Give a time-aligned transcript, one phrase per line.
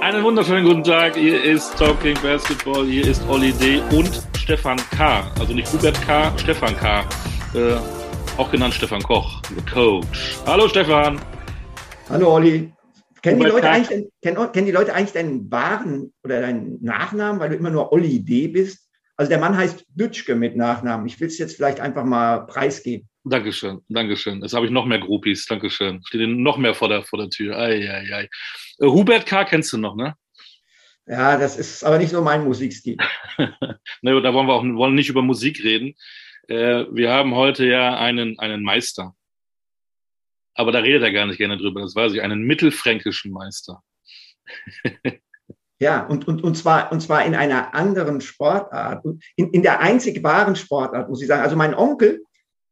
[0.00, 1.16] Einen wunderschönen guten Tag.
[1.16, 2.86] Hier ist Talking Basketball.
[2.86, 3.80] Hier ist Olli D.
[3.90, 5.28] und Stefan K.
[5.40, 7.00] Also nicht Hubert K., Stefan K.
[7.52, 7.74] Äh,
[8.36, 10.38] auch genannt Stefan Koch, der Coach.
[10.46, 11.20] Hallo Stefan.
[12.08, 12.72] Hallo Olli.
[13.22, 17.50] Kennen die, Leute eigentlich, kennen, kennen die Leute eigentlich deinen wahren oder deinen Nachnamen, weil
[17.50, 18.46] du immer nur Olli D.
[18.46, 18.88] bist?
[19.16, 21.08] Also der Mann heißt Dütschke mit Nachnamen.
[21.08, 23.08] Ich will es jetzt vielleicht einfach mal preisgeben.
[23.28, 24.42] Dankeschön, Dankeschön.
[24.42, 26.02] Jetzt habe ich noch mehr Groupies, Dankeschön.
[26.04, 27.58] Steht noch mehr vor der, vor der Tür.
[27.58, 28.28] Ei, ei, ei.
[28.78, 29.44] Äh, Hubert K.
[29.44, 30.14] kennst du noch, ne?
[31.06, 32.96] Ja, das ist aber nicht so mein Musikstil.
[33.38, 35.94] ne, da wollen wir auch wollen nicht über Musik reden.
[36.48, 39.14] Äh, wir haben heute ja einen, einen Meister.
[40.54, 42.22] Aber da redet er gar nicht gerne drüber, das weiß ich.
[42.22, 43.82] Einen mittelfränkischen Meister.
[45.80, 49.04] Ja, und, und, und, zwar, und zwar in einer anderen Sportart,
[49.36, 51.42] in, in der einzig wahren Sportart, muss ich sagen.
[51.42, 52.24] Also mein Onkel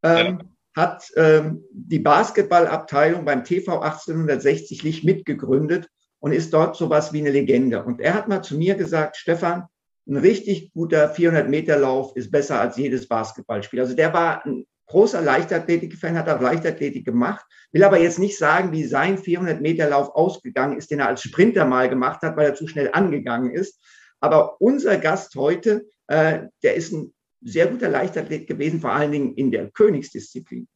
[0.06, 0.82] ähm, ja.
[0.82, 5.88] hat ähm, die Basketballabteilung beim TV 1860 Licht mitgegründet
[6.18, 7.84] und ist dort sowas wie eine Legende.
[7.84, 9.64] Und er hat mal zu mir gesagt, Stefan,
[10.08, 13.80] ein richtig guter 400-Meter-Lauf ist besser als jedes Basketballspiel.
[13.80, 18.70] Also der war ein großer Leichtathletik-Fan, hat auch Leichtathletik gemacht, will aber jetzt nicht sagen,
[18.72, 22.68] wie sein 400-Meter-Lauf ausgegangen ist, den er als Sprinter mal gemacht hat, weil er zu
[22.68, 23.80] schnell angegangen ist.
[24.20, 27.12] Aber unser Gast heute, äh, der ist ein
[27.46, 30.66] sehr guter Leichtathlet gewesen, vor allen Dingen in der Königsdisziplin.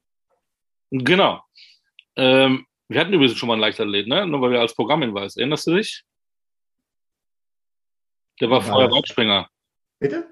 [0.91, 1.43] Genau.
[2.17, 4.27] Ähm, wir hatten übrigens schon mal einen Leichtathlet, ne?
[4.27, 5.37] Nur weil wir als Programmhinweis.
[5.37, 6.05] Erinnerst du dich?
[8.41, 9.49] Der war vorher Weitspringer.
[9.99, 10.27] Bitte?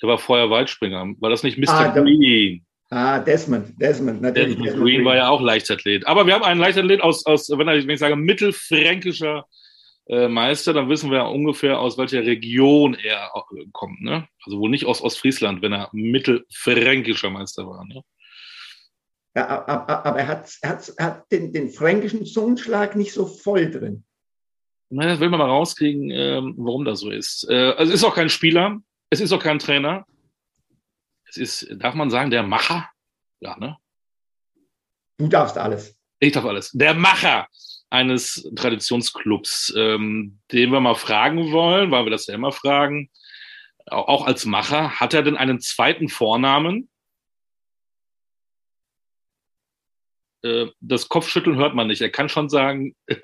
[0.00, 1.14] Der war vorher Weitspringer.
[1.18, 1.68] War das nicht Mr.
[1.68, 2.64] Ah, Green?
[2.90, 4.56] Ah, Desmond, Desmond, natürlich.
[4.56, 6.06] Desmond, Green, Green war ja auch Leichtathlet.
[6.06, 9.44] Aber wir haben einen Leichtathlet aus, aus wenn ich sage, mittelfränkischer
[10.28, 14.00] Meister, dann wissen wir ungefähr, aus welcher Region er äh, kommt.
[14.00, 14.26] Ne?
[14.44, 17.84] Also wohl nicht aus Ostfriesland, wenn er mittelfränkischer Meister war.
[17.84, 18.02] Ne?
[19.36, 23.70] Ja, aber er hat, er hat, er hat den, den, fränkischen Zungenschlag nicht so voll
[23.70, 24.04] drin.
[24.88, 27.46] Na, das will man mal rauskriegen, ähm, warum das so ist.
[27.50, 30.06] Äh, also es ist auch kein Spieler, es ist auch kein Trainer.
[31.28, 32.88] Es ist, darf man sagen, der Macher?
[33.40, 33.76] Ja, ne?
[35.18, 35.97] Du darfst alles.
[36.20, 36.70] Ich darf alles.
[36.72, 37.46] Der Macher
[37.90, 43.10] eines Traditionsclubs, ähm, den wir mal fragen wollen, weil wir das ja immer fragen,
[43.86, 46.90] auch als Macher, hat er denn einen zweiten Vornamen?
[50.42, 52.02] Äh, das Kopfschütteln hört man nicht.
[52.02, 52.94] Er kann schon sagen.
[53.08, 53.16] ich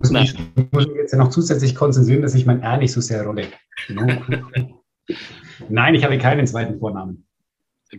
[0.00, 3.48] muss mich jetzt ja noch zusätzlich konzentrieren, dass ich mein R nicht so sehr rolle.
[5.68, 7.26] Nein, ich habe keinen zweiten Vornamen.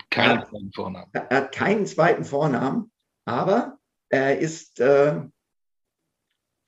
[0.09, 1.09] Keinen zweiten Vornamen.
[1.13, 2.91] Er hat keinen zweiten Vornamen,
[3.25, 3.77] aber
[4.09, 5.21] er ist äh,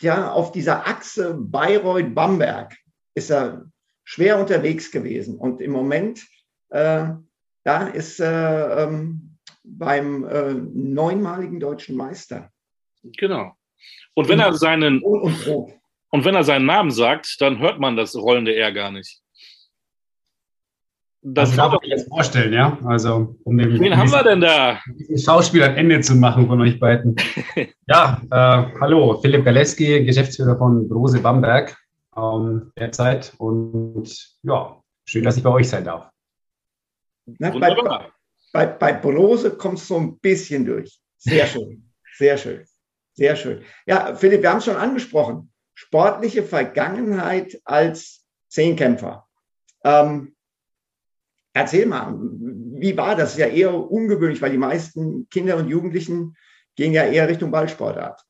[0.02, 2.76] ja auf dieser Achse Bayreuth-Bamberg
[3.14, 3.66] ist er
[4.04, 6.26] schwer unterwegs gewesen und im Moment
[6.70, 7.08] äh,
[7.64, 12.52] da ist er ähm, beim äh, neunmaligen deutschen Meister.
[13.04, 13.54] Genau.
[14.14, 15.74] Und wenn er seinen und, und,
[16.10, 19.22] und wenn er seinen Namen sagt, dann hört man das rollende R gar nicht.
[21.28, 22.78] Das also, kann man sich jetzt vorstellen, ja.
[22.86, 24.80] Also, um den, Wen haben wir denn da?
[25.18, 27.16] Schauspiel ein Ende zu machen von euch beiden.
[27.88, 31.76] ja, äh, hallo, Philipp Galeski, Geschäftsführer von Brose Bamberg
[32.16, 33.34] ähm, derzeit.
[33.40, 36.12] Und ja, schön, dass ich bei euch sein darf.
[37.26, 37.76] Na, bei,
[38.54, 41.00] bei, bei Brose kommt es so ein bisschen durch.
[41.18, 42.66] Sehr schön, sehr schön,
[43.14, 43.64] sehr schön.
[43.88, 45.52] Ja, Philipp, wir haben es schon angesprochen.
[45.74, 49.26] Sportliche Vergangenheit als Zehnkämpfer.
[49.84, 50.35] Ähm,
[51.56, 53.38] Erzähl mal, wie war das?
[53.38, 56.36] Ja eher ungewöhnlich, weil die meisten Kinder und Jugendlichen
[56.76, 58.22] gehen ja eher Richtung Ballsportart.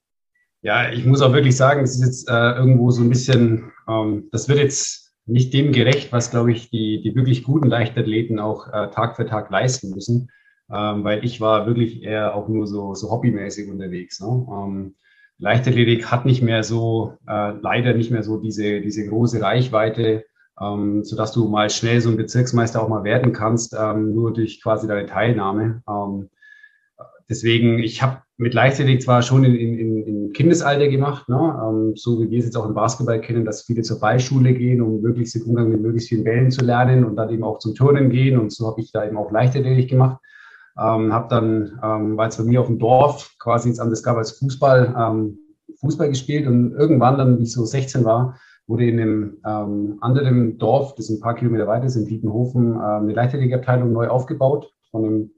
[0.62, 4.30] Ja, ich muss auch wirklich sagen, es ist jetzt äh, irgendwo so ein bisschen, ähm,
[4.32, 8.68] das wird jetzt nicht dem gerecht, was, glaube ich, die, die wirklich guten Leichtathleten auch
[8.68, 10.30] äh, Tag für Tag leisten müssen,
[10.72, 14.20] ähm, weil ich war wirklich eher auch nur so, so hobbymäßig unterwegs.
[14.20, 14.46] Ne?
[14.52, 14.96] Ähm,
[15.40, 20.26] Leichtathletik hat nicht mehr so, äh, leider nicht mehr so diese, diese große Reichweite,
[20.62, 24.62] ähm, sodass du mal schnell so ein Bezirksmeister auch mal werden kannst, ähm, nur durch
[24.62, 25.82] quasi deine Teilnahme.
[25.90, 26.30] Ähm,
[27.30, 31.62] deswegen, ich habe mit Leichtathletik zwar schon in, in, in Kindesalter gemacht, ne?
[31.64, 34.82] ähm, so wie wir es jetzt auch im Basketball kennen, dass viele zur Ballschule gehen,
[34.82, 37.76] um möglichst den Umgang mit möglichst vielen Bällen zu lernen und dann eben auch zum
[37.76, 38.38] Turnen gehen.
[38.38, 40.20] Und so habe ich da eben auch Leichtathletik gemacht.
[40.78, 44.18] Ähm, habe dann, ähm, weil es bei mir auf dem Dorf quasi ins Amt gab
[44.18, 45.38] als Fußball, ähm,
[45.80, 50.58] Fußball gespielt und irgendwann dann, wie ich so 16 war, wurde in einem ähm, anderen
[50.58, 55.06] Dorf, das ein paar Kilometer weiter ist, in Dietenhofen, ähm, eine Leichtathletikabteilung neu aufgebaut von
[55.06, 55.32] einem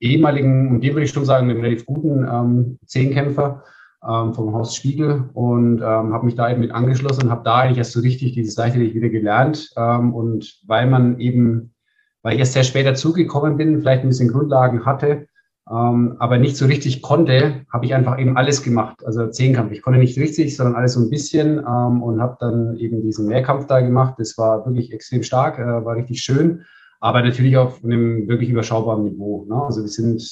[0.00, 3.62] ehemaligen, und dem würde ich schon sagen, einem relativ guten ähm, Zehnkämpfer
[4.06, 7.60] ähm, vom Haus Spiegel und ähm, habe mich da eben mit angeschlossen und habe da
[7.60, 9.70] eigentlich erst so richtig dieses Leichtathletik wieder gelernt.
[9.76, 11.74] Ähm, und weil man eben,
[12.22, 15.26] weil ich erst sehr später zugekommen bin, vielleicht ein bisschen Grundlagen hatte,
[15.70, 19.04] ähm, aber nicht so richtig konnte, habe ich einfach eben alles gemacht.
[19.06, 19.72] Also Zehnkampf.
[19.72, 23.26] Ich konnte nicht richtig, sondern alles so ein bisschen ähm, und habe dann eben diesen
[23.26, 24.14] Mehrkampf da gemacht.
[24.18, 26.64] Das war wirklich extrem stark, äh, war richtig schön,
[27.00, 29.44] aber natürlich auf einem wirklich überschaubaren Niveau.
[29.48, 29.54] Ne?
[29.54, 30.22] Also wir sind,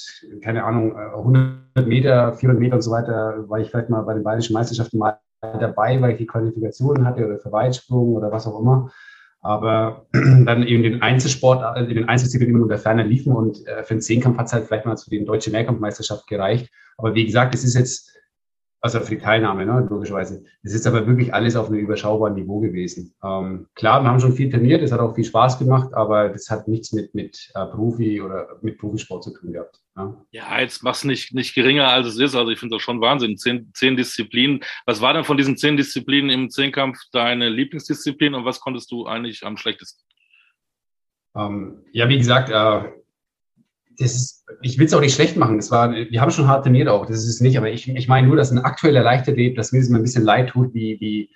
[0.43, 4.15] keine Ahnung, 100 äh, Meter, 400 Meter und so weiter, war ich vielleicht mal bei
[4.15, 8.47] den bayerischen Meisterschaften mal dabei, weil ich die Qualifikationen hatte oder für Weitsprung oder was
[8.47, 8.91] auch immer
[9.41, 13.83] aber dann eben den Einzelsport, also den Einzeldisziplinen immer nur der Ferne liefen und äh,
[13.85, 16.71] für den Zehnkampf hat es halt vielleicht mal zu den deutschen Mehrkampfmeisterschaft gereicht.
[16.97, 18.11] Aber wie gesagt, es ist jetzt
[18.83, 20.43] also für die Teilnahme, ne, logischerweise.
[20.63, 23.15] Das ist aber wirklich alles auf einem überschaubaren Niveau gewesen.
[23.23, 26.49] Ähm, klar, wir haben schon viel trainiert, es hat auch viel Spaß gemacht, aber das
[26.49, 29.79] hat nichts mit, mit äh, Profi oder mit Profisport zu tun gehabt.
[29.97, 32.35] Ja, ja jetzt mach's nicht, nicht geringer, als es ist.
[32.35, 33.37] Also ich finde das schon Wahnsinn.
[33.37, 34.61] Zehn, zehn Disziplinen.
[34.87, 39.07] Was war denn von diesen zehn Disziplinen im Zehnkampf deine Lieblingsdisziplin und was konntest du
[39.07, 40.03] eigentlich am schlechtesten?
[41.37, 42.91] Ähm, ja, wie gesagt, äh,
[44.01, 45.57] das ist, ich will es auch nicht schlecht machen.
[45.57, 47.59] Das war, wir haben schon hart trainiert auch, das ist es nicht.
[47.59, 50.25] Aber ich, ich meine nur, dass ein aktueller Leichtathlet, dass mir das mal ein bisschen
[50.25, 51.31] leid tut, wie, wie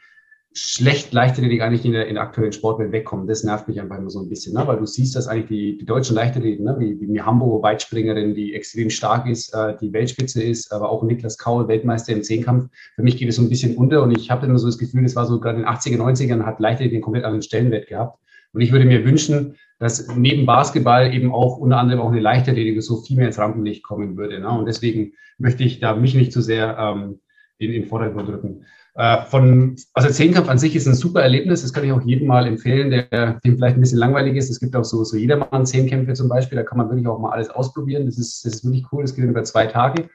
[0.57, 3.27] schlecht Leichtathletik eigentlich in der, in der aktuellen Sportwelt wegkommen.
[3.27, 4.65] Das nervt mich einfach immer so ein bisschen, ne?
[4.67, 6.77] weil du siehst, dass eigentlich die, die deutschen Leichtathleten, ne?
[6.79, 11.39] wie, wie Hamburger Weitspringerin, die extrem stark ist, äh, die Weltspitze ist, aber auch Niklas
[11.39, 12.69] Kaul, Weltmeister im Zehnkampf.
[12.95, 15.03] Für mich geht es so ein bisschen unter und ich habe immer so das Gefühl,
[15.03, 18.21] das war so gerade in den 80er, 90ern hat Leichtathletik den komplett anderen Stellenwert gehabt.
[18.53, 22.83] Und ich würde mir wünschen, dass neben Basketball eben auch unter anderem auch eine Leichtathletik
[22.83, 24.41] so viel mehr ins Rampenlicht kommen würde.
[24.41, 24.49] Ne?
[24.49, 27.21] Und deswegen möchte ich da mich nicht zu sehr ähm,
[27.59, 28.65] in den Vordergrund rücken.
[28.95, 31.63] Äh, von, also Zehnkampf an sich ist ein super Erlebnis.
[31.63, 34.51] Das kann ich auch jedem mal empfehlen, der dem vielleicht ein bisschen langweilig ist.
[34.51, 36.57] Es gibt auch so, so jedermann Zehnkämpfe zum Beispiel.
[36.57, 38.07] Da kann man wirklich auch mal alles ausprobieren.
[38.07, 39.03] Das ist, das ist wirklich cool.
[39.03, 40.09] Das geht über zwei Tage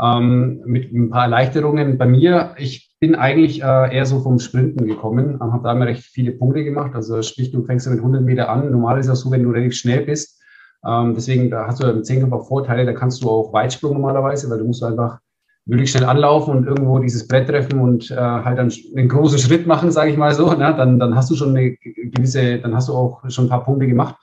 [0.00, 1.98] ähm, mit ein paar Erleichterungen.
[1.98, 5.86] Bei mir, ich bin eigentlich äh, eher so vom Sprinten gekommen, ähm, habe da immer
[5.86, 6.92] recht viele Punkte gemacht.
[6.94, 8.70] Also sprich, du fängst ja mit 100 Meter an.
[8.70, 10.40] Normal ist auch so, wenn du relativ schnell bist.
[10.86, 12.86] Ähm, deswegen, da hast du im Zehnkampf Vorteile.
[12.86, 15.18] Da kannst du auch Weitsprung normalerweise, weil du musst einfach
[15.66, 19.66] wirklich schnell anlaufen und irgendwo dieses Brett treffen und äh, halt dann einen großen Schritt
[19.66, 20.52] machen, sage ich mal so.
[20.52, 20.74] Ne?
[20.76, 23.86] Dann, dann hast du schon eine gewisse, dann hast du auch schon ein paar Punkte
[23.86, 24.14] gemacht.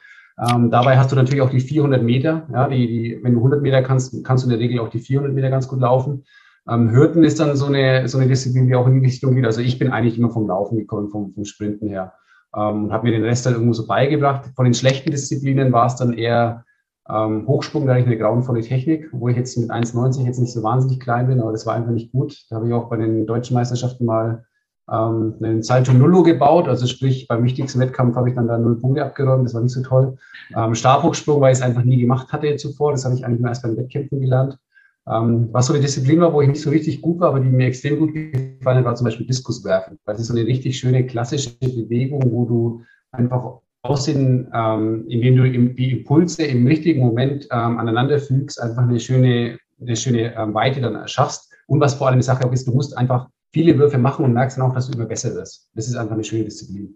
[0.49, 2.47] Ähm, dabei hast du natürlich auch die 400 Meter.
[2.51, 4.99] Ja, die, die, wenn du 100 Meter kannst, kannst du in der Regel auch die
[4.99, 6.23] 400 Meter ganz gut laufen.
[6.69, 9.45] Ähm, Hürden ist dann so eine, so eine Disziplin, die auch in die Richtung geht.
[9.45, 12.13] Also ich bin eigentlich immer vom Laufen gekommen, vom, vom Sprinten her.
[12.56, 14.51] Ähm, und habe mir den Rest dann irgendwo so beigebracht.
[14.56, 16.63] Von den schlechten Disziplinen war es dann eher
[17.10, 20.54] ähm, Hochsprung, da hatte ich eine grauenvolle Technik, wo ich jetzt mit 1,90 jetzt nicht
[20.54, 22.45] so wahnsinnig klein bin, aber das war einfach nicht gut.
[22.50, 24.45] Da habe ich auch bei den deutschen Meisterschaften mal
[24.89, 26.68] ähm, einen Salto Nullo gebaut.
[26.68, 29.45] Also sprich, beim wichtigsten Wettkampf habe ich dann da null Punkte abgeräumt.
[29.45, 30.18] Das war nicht so toll.
[30.56, 32.92] Ähm, Stabhochsprung, weil ich es einfach nie gemacht hatte zuvor.
[32.92, 34.57] Das habe ich eigentlich nur erst beim Wettkämpfen gelernt.
[35.05, 37.50] Ähm, was so eine Disziplin war, wo ich nicht so richtig gut war, aber die
[37.50, 40.00] mir extrem gut gefallen hat, war zum Beispiel Diskuswerfen.
[40.05, 45.35] Das ist so eine richtig schöne klassische Bewegung, wo du einfach aus den, ähm, indem
[45.35, 50.53] du die Impulse im richtigen Moment ähm, aneinander fügst, einfach eine schöne, eine schöne ähm,
[50.53, 51.51] Weite dann erschaffst.
[51.67, 54.33] Und was vor allem die Sache auch ist, du musst einfach viele Würfe machen und
[54.33, 55.69] merkst dann auch, dass du immer besser wirst.
[55.75, 56.95] Das ist einfach eine schöne Disziplin.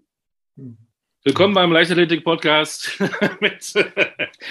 [1.24, 3.00] Willkommen beim Leichtathletik-Podcast.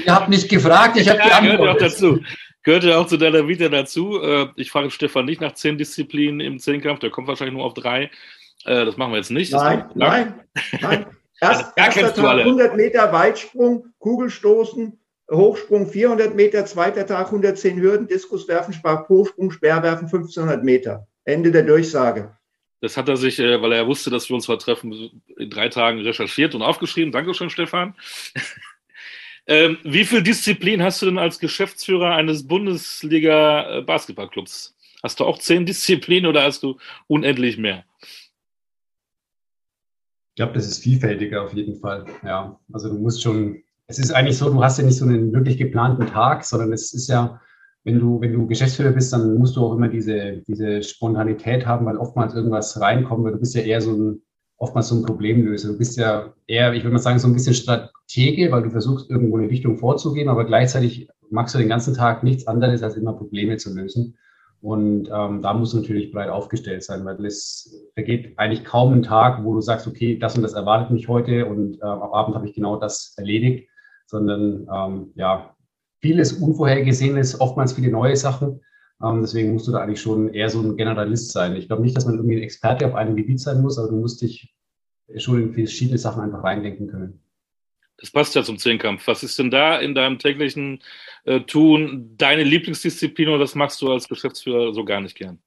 [0.05, 1.75] Ihr habt nicht gefragt, ich habe ja, geantwortet.
[1.75, 2.21] Auch dazu.
[2.67, 4.21] Gehörte auch zu deiner Vita dazu.
[4.21, 7.75] Äh, ich frage Stefan nicht nach zehn Disziplinen im Zehnkampf, der kommt wahrscheinlich nur auf
[7.75, 8.11] drei.
[8.65, 9.53] Äh, das machen wir jetzt nicht.
[9.53, 10.35] Nein, nein,
[10.81, 11.07] nein.
[11.41, 14.99] Erst, erster Tag 100 Meter Weitsprung, Kugelstoßen,
[15.31, 21.07] Hochsprung 400 Meter, zweiter Tag 110 Hürden, Diskuswerfen, Sparhochsprung, Speerwerfen 1500 Meter.
[21.25, 22.37] Ende der Durchsage.
[22.81, 25.69] Das hat er sich, äh, weil er wusste, dass wir uns zwar treffen, in drei
[25.69, 27.13] Tagen recherchiert und aufgeschrieben.
[27.13, 27.95] Dankeschön, Stefan.
[29.47, 34.75] Ähm, wie viel Disziplin hast du denn als Geschäftsführer eines Bundesliga-Basketballclubs?
[35.03, 37.85] Hast du auch zehn Disziplinen oder hast du unendlich mehr?
[40.31, 42.07] Ich glaube, das ist vielfältiger auf jeden Fall.
[42.25, 45.33] Ja, also du musst schon, es ist eigentlich so, du hast ja nicht so einen
[45.33, 47.41] wirklich geplanten Tag, sondern es ist ja,
[47.85, 51.87] wenn du, wenn du Geschäftsführer bist, dann musst du auch immer diese, diese Spontanität haben,
[51.87, 54.23] weil oftmals irgendwas reinkommt, weil du bist ja eher so ein,
[54.59, 55.69] oftmals so ein Problemlöser.
[55.69, 59.11] Du bist ja eher, ich würde mal sagen, so ein bisschen Stratege, weil du versuchst,
[59.11, 63.13] irgendwo eine Richtung vorzugeben, aber gleichzeitig magst du den ganzen Tag nichts anderes, als immer
[63.13, 64.17] Probleme zu lösen.
[64.63, 69.03] Und ähm, da musst du natürlich breit aufgestellt sein, weil es vergeht eigentlich kaum ein
[69.03, 72.35] Tag, wo du sagst, okay, das und das erwartet mich heute und äh, am Abend
[72.35, 73.69] habe ich genau das erledigt,
[74.07, 75.55] sondern ähm, ja,
[76.01, 78.61] vieles Unvorhergesehenes, oftmals viele neue Sachen.
[79.03, 81.57] Ähm, deswegen musst du da eigentlich schon eher so ein Generalist sein.
[81.57, 83.97] Ich glaube nicht, dass man irgendwie ein Experte auf einem Gebiet sein muss, aber du
[83.97, 84.55] musst dich
[85.17, 87.21] schon in verschiedene Sachen einfach reindenken können.
[87.99, 89.07] Das passt ja zum Zehnkampf.
[89.07, 90.83] Was ist denn da in deinem täglichen
[91.25, 95.39] äh, Tun deine Lieblingsdisziplin oder das machst du als Geschäftsführer so gar nicht gern?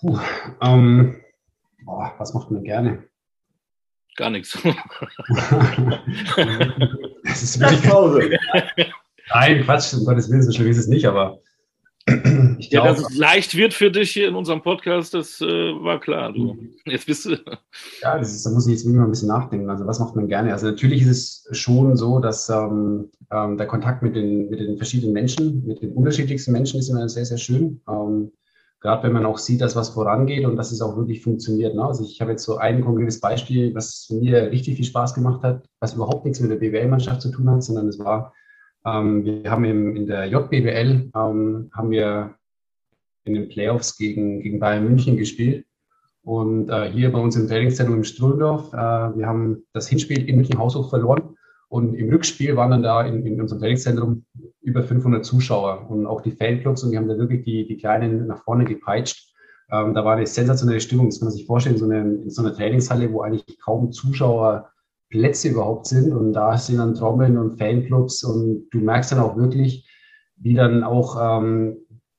[0.00, 0.18] Puh,
[0.60, 1.20] ähm,
[1.84, 3.04] boah, was macht man gerne?
[4.16, 4.58] Gar nichts.
[7.24, 8.40] das ist wirklich,
[9.30, 11.38] Nein, Quatsch, um Gottes Willen, so schlimm ist es nicht, aber
[12.58, 15.44] ich glaube, ja, dass es leicht wird für dich hier in unserem Podcast, das äh,
[15.44, 16.32] war klar.
[16.32, 16.54] Du.
[16.54, 16.70] Mhm.
[16.84, 17.36] Jetzt bist du.
[18.02, 19.70] Ja, das ist, da muss ich jetzt mal ein bisschen nachdenken.
[19.70, 20.52] Also, was macht man gerne?
[20.52, 24.76] Also, natürlich ist es schon so, dass ähm, ähm, der Kontakt mit den, mit den
[24.78, 27.80] verschiedenen Menschen, mit den unterschiedlichsten Menschen ist immer sehr, sehr schön.
[27.88, 28.32] Ähm,
[28.80, 31.76] Gerade wenn man auch sieht, dass was vorangeht und dass es auch wirklich funktioniert.
[31.76, 31.84] Ne?
[31.84, 35.62] Also, ich habe jetzt so ein konkretes Beispiel, was mir richtig viel Spaß gemacht hat,
[35.78, 38.32] was überhaupt nichts mit der BWL-Mannschaft zu tun hat, sondern es war
[38.84, 42.34] ähm, wir haben im, in der JBWL ähm, haben wir
[43.24, 45.66] in den Playoffs gegen, gegen Bayern München gespielt.
[46.24, 50.36] Und äh, hier bei uns im Trainingszentrum im Struldorf, äh, wir haben das Hinspiel in
[50.36, 51.36] München Haushoch verloren.
[51.68, 54.24] Und im Rückspiel waren dann da in, in unserem Trainingszentrum
[54.60, 58.26] über 500 Zuschauer und auch die Fanclubs und die haben da wirklich die, die Kleinen
[58.26, 59.32] nach vorne gepeitscht.
[59.70, 62.42] Ähm, da war eine sensationelle Stimmung, das kann man sich vorstellen, so eine, in so
[62.42, 64.70] einer Trainingshalle, wo eigentlich kaum Zuschauer
[65.12, 66.12] Plätze überhaupt sind.
[66.12, 69.88] Und da sind dann Trommeln und Fanclubs und du merkst dann auch wirklich,
[70.38, 71.76] wie dann auch ähm,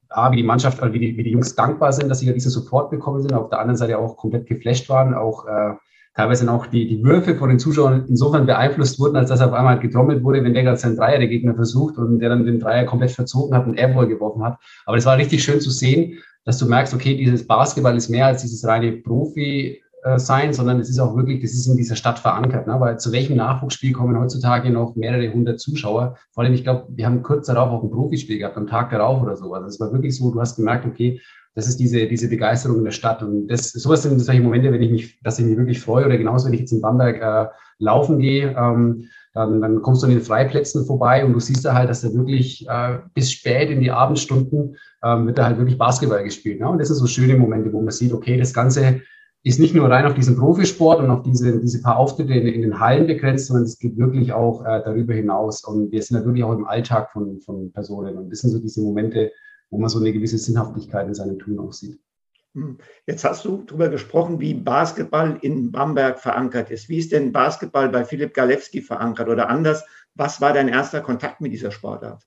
[0.09, 2.51] A, wie die Mannschaft, wie die, wie die Jungs dankbar sind, dass sie ja diesen
[2.51, 5.73] Support bekommen sind, auf der anderen Seite auch komplett geflasht waren, auch äh,
[6.15, 9.79] teilweise auch die, die Würfe von den Zuschauern insofern beeinflusst wurden, als dass auf einmal
[9.79, 12.85] getrommelt wurde, wenn der gerade seinen Dreier der Gegner versucht und der dann den Dreier
[12.85, 14.59] komplett verzogen hat und Airball geworfen hat.
[14.85, 18.27] Aber es war richtig schön zu sehen, dass du merkst, okay, dieses Basketball ist mehr
[18.27, 21.95] als dieses reine Profi, äh, sein, sondern es ist auch wirklich, das ist in dieser
[21.95, 22.67] Stadt verankert.
[22.67, 22.79] Ne?
[22.79, 26.17] Weil zu welchem Nachwuchsspiel kommen heutzutage noch mehrere hundert Zuschauer?
[26.31, 29.21] Vor allem, ich glaube, wir haben kurz darauf auch ein Profispiel gehabt, am Tag darauf
[29.21, 29.53] oder so.
[29.53, 31.21] Also es war wirklich so, du hast gemerkt, okay,
[31.55, 33.21] das ist diese, diese Begeisterung in der Stadt.
[33.21, 36.17] Und das, sowas sind solche Momente, wenn ich mich, dass ich mich wirklich freue, oder
[36.17, 40.13] genauso, wenn ich jetzt in Bamberg äh, laufen gehe, ähm, dann, dann kommst du an
[40.13, 43.81] den Freiplätzen vorbei und du siehst da halt, dass da wirklich äh, bis spät in
[43.81, 46.59] die Abendstunden ähm, wird da halt wirklich Basketball gespielt.
[46.59, 46.69] Ne?
[46.69, 49.01] Und das sind so schöne Momente, wo man sieht, okay, das Ganze
[49.43, 52.61] ist nicht nur rein auf diesen Profisport und auf diese, diese paar Auftritte in, in
[52.61, 55.65] den Hallen begrenzt, sondern es geht wirklich auch äh, darüber hinaus.
[55.65, 58.17] Und wir sind ja wirklich auch im Alltag von, von Personen.
[58.17, 59.31] Und das sind so diese Momente,
[59.69, 61.99] wo man so eine gewisse Sinnhaftigkeit in seinem Tun auch sieht.
[62.53, 62.77] Hm.
[63.05, 66.87] Jetzt hast du darüber gesprochen, wie Basketball in Bamberg verankert ist.
[66.87, 69.27] Wie ist denn Basketball bei Philipp Galewski verankert?
[69.27, 69.83] Oder anders,
[70.15, 72.23] was war dein erster Kontakt mit dieser Sportart?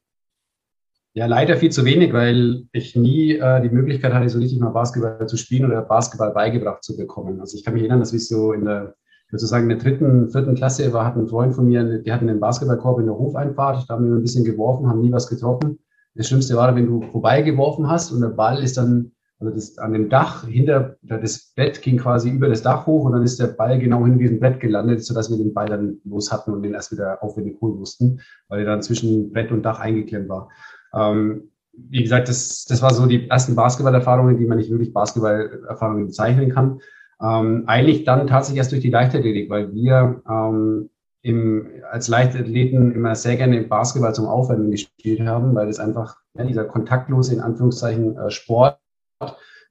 [1.17, 4.69] Ja, leider viel zu wenig, weil ich nie äh, die Möglichkeit hatte, so richtig mal
[4.69, 7.41] Basketball zu spielen oder Basketball beigebracht zu bekommen.
[7.41, 8.97] Also ich kann mich erinnern, dass wir so in der,
[9.31, 12.39] sozusagen in der dritten, vierten Klasse war, hat ein Freund von mir, die hatten einen
[12.39, 15.79] Basketballkorb in der Hofeinfahrt, da haben wir ein bisschen geworfen, haben nie was getroffen.
[16.17, 19.95] Das Schlimmste war, wenn du vorbeigeworfen hast und der Ball ist dann, also das, an
[19.95, 23.47] dem Dach hinter, das Brett ging quasi über das Dach hoch und dann ist der
[23.47, 26.75] Ball genau hinter diesem Brett gelandet, sodass wir den Ball dann los hatten und den
[26.75, 30.51] erst wieder aufwendig holen mussten, weil er dann zwischen Brett und Dach eingeklemmt war.
[30.97, 36.07] Ähm, wie gesagt, das, das war so die ersten Basketballerfahrungen, die man nicht wirklich Basketballerfahrungen
[36.07, 36.81] bezeichnen kann.
[37.21, 40.91] Ähm, eigentlich dann tatsächlich erst durch die Leichtathletik, weil wir ähm,
[41.23, 46.17] im, als Leichtathleten immer sehr gerne im Basketball zum Aufwärmen gespielt haben, weil das einfach
[46.37, 48.79] ja, dieser kontaktlose, in Anführungszeichen, äh, Sport,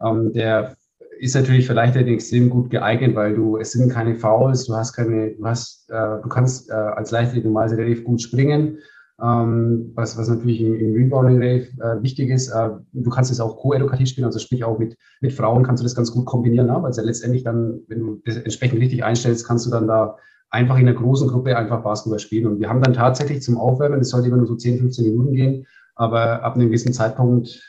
[0.01, 0.75] ähm, der
[1.19, 4.93] ist natürlich für Leichtathletik extrem gut geeignet, weil du, es sind keine Fouls, du hast
[4.93, 8.79] keine, du hast, äh, du kannst äh, als Leichtathlet normalerweise relativ gut springen
[9.21, 12.49] ähm, was, was natürlich im, im Rebounding Rave äh, wichtig ist.
[12.49, 15.85] Äh, du kannst es auch co-edukativ spielen, also sprich auch mit, mit Frauen kannst du
[15.85, 16.77] das ganz gut kombinieren, ne?
[16.81, 20.17] weil es ja letztendlich dann, wenn du das entsprechend richtig einstellst, kannst du dann da
[20.49, 22.45] einfach in einer großen Gruppe einfach Basketball spielen.
[22.45, 25.33] Und wir haben dann tatsächlich zum Aufwärmen, das sollte immer nur so 10, 15 Minuten
[25.33, 27.61] gehen, aber ab einem gewissen Zeitpunkt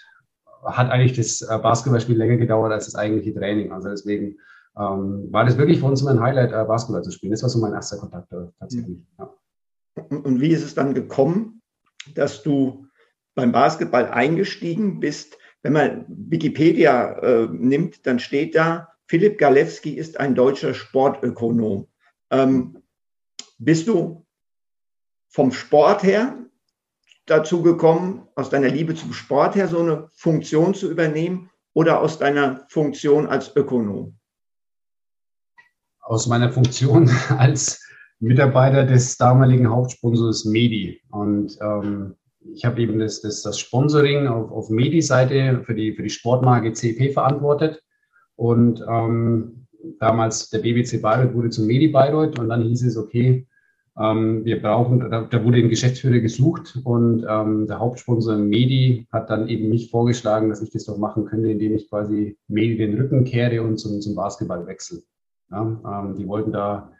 [0.65, 3.71] hat eigentlich das äh, Basketballspiel länger gedauert als das eigentliche Training.
[3.71, 4.37] Also deswegen
[4.77, 7.31] ähm, war das wirklich für uns immer ein Highlight, äh, Basketball zu spielen.
[7.31, 8.99] Das war so mein erster Kontakt äh, tatsächlich.
[9.19, 9.31] Ja.
[9.97, 11.63] Und wie ist es dann gekommen,
[12.15, 12.87] dass du
[13.35, 15.39] beim Basketball eingestiegen bist?
[15.63, 21.89] Wenn man Wikipedia äh, nimmt, dann steht da, Philipp Galewski ist ein deutscher Sportökonom.
[22.31, 22.83] Ähm,
[23.59, 24.27] bist du
[25.29, 26.39] vom Sport her
[27.25, 32.19] dazu gekommen, aus deiner Liebe zum Sport her so eine Funktion zu übernehmen oder aus
[32.19, 34.19] deiner Funktion als Ökonom?
[36.01, 37.86] Aus meiner Funktion als
[38.21, 41.01] Mitarbeiter des damaligen Hauptsponsors Medi.
[41.11, 42.15] Und ähm,
[42.55, 46.73] ich habe eben das, das, das Sponsoring auf, auf Medi-Seite für die, für die Sportmarke
[46.73, 47.83] CP verantwortet.
[48.37, 49.67] Und ähm,
[49.99, 53.47] damals der BBC Bayreuth wurde zum Medi Bayreuth und dann hieß es, okay,
[53.99, 59.31] ähm, wir brauchen, da, da, wurde ein Geschäftsführer gesucht und ähm, der Hauptsponsor Medi hat
[59.31, 63.01] dann eben mich vorgeschlagen, dass ich das doch machen könnte, indem ich quasi Medi den
[63.01, 65.03] Rücken kehre und zum, zum Basketball wechsle.
[65.51, 66.93] Ja, ähm, die wollten da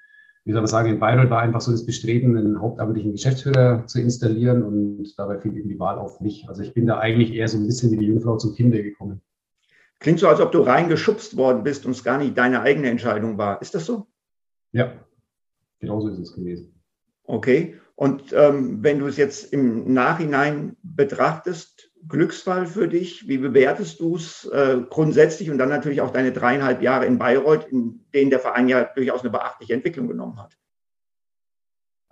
[0.47, 4.01] wie soll man sagen, in Bayreuth war einfach so das Bestreben, einen hauptamtlichen Geschäftsführer zu
[4.01, 6.49] installieren und dabei fiel eben die Wahl auf mich.
[6.49, 9.21] Also ich bin da eigentlich eher so ein bisschen wie die Jungfrau zum Kinde gekommen.
[9.99, 13.37] Klingt so, als ob du reingeschubst worden bist und es gar nicht deine eigene Entscheidung
[13.39, 13.61] war.
[13.61, 14.07] Ist das so?
[14.71, 14.93] Ja,
[15.81, 16.81] genauso ist es gewesen.
[17.25, 17.75] Okay.
[17.97, 24.17] Und ähm, wenn du es jetzt im Nachhinein betrachtest, Glücksfall für dich, wie bewertest du
[24.17, 28.41] es äh, grundsätzlich und dann natürlich auch deine dreieinhalb Jahre in Bayreuth, in denen der
[28.41, 30.57] Verein ja durchaus eine beachtliche Entwicklung genommen hat?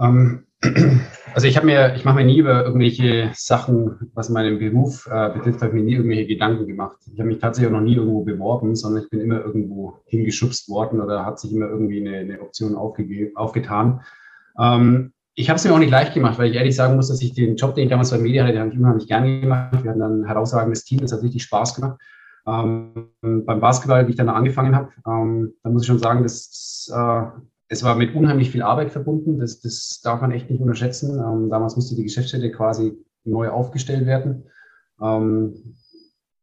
[0.00, 0.46] Ähm,
[1.34, 5.30] also ich habe mir, ich mache mir nie über irgendwelche Sachen, was meinen Beruf äh,
[5.30, 6.98] betrifft, habe mir nie irgendwelche Gedanken gemacht.
[7.12, 10.68] Ich habe mich tatsächlich auch noch nie irgendwo beworben, sondern ich bin immer irgendwo hingeschubst
[10.68, 14.00] worden oder hat sich immer irgendwie eine, eine Option aufgetan.
[14.58, 17.20] Ähm, ich habe es mir auch nicht leicht gemacht, weil ich ehrlich sagen muss, dass
[17.20, 19.82] ich den Job, den ich damals bei Media hatte, den habe ich unheimlich gerne gemacht.
[19.82, 22.00] Wir hatten ein herausragendes Team, das hat richtig Spaß gemacht.
[22.46, 26.90] Ähm, beim Basketball, wie ich dann angefangen habe, ähm, da muss ich schon sagen, dass
[26.94, 27.22] äh,
[27.68, 29.40] es war mit unheimlich viel Arbeit verbunden.
[29.40, 31.18] Das, das darf man echt nicht unterschätzen.
[31.18, 34.44] Ähm, damals musste die Geschäftsstelle quasi neu aufgestellt werden.
[35.02, 35.74] Ähm,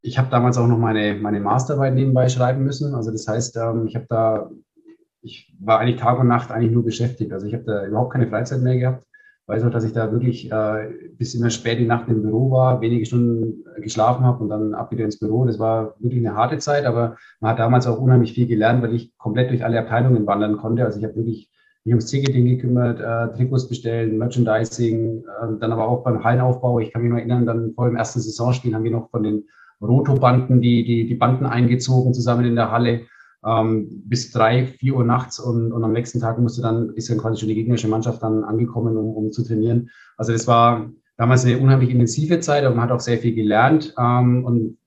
[0.02, 2.96] ich habe damals auch noch meine, meine Masterarbeit nebenbei schreiben müssen.
[2.96, 4.50] Also das heißt, ähm, ich habe da
[5.22, 7.32] ich war eigentlich Tag und Nacht eigentlich nur beschäftigt.
[7.32, 9.06] Also ich habe da überhaupt keine Freizeit mehr gehabt.
[9.48, 12.80] Weiß auch, dass ich da wirklich äh, bis in der späte Nacht im Büro war,
[12.80, 15.46] wenige Stunden geschlafen habe und dann ab wieder ins Büro.
[15.46, 18.94] Das war wirklich eine harte Zeit, aber man hat damals auch unheimlich viel gelernt, weil
[18.94, 20.86] ich komplett durch alle Abteilungen wandern konnte.
[20.86, 21.50] Also ich habe wirklich
[21.84, 26.80] mich ums Ticketing gekümmert, äh, Trikots bestellen, Merchandising, äh, dann aber auch beim Hallenaufbau.
[26.80, 29.44] Ich kann mich noch erinnern, dann vor dem ersten Saisonspiel haben wir noch von den
[29.82, 33.02] Rotobanden die, die, die Banden eingezogen zusammen in der Halle
[33.46, 37.18] ähm, bis drei, vier Uhr nachts und, und am nächsten Tag musste dann, ist dann
[37.18, 39.90] quasi schon die gegnerische Mannschaft dann angekommen, um, um zu trainieren.
[40.18, 43.94] Also das war damals eine unheimlich intensive Zeit, aber man hat auch sehr viel gelernt.
[43.98, 44.78] Ähm, und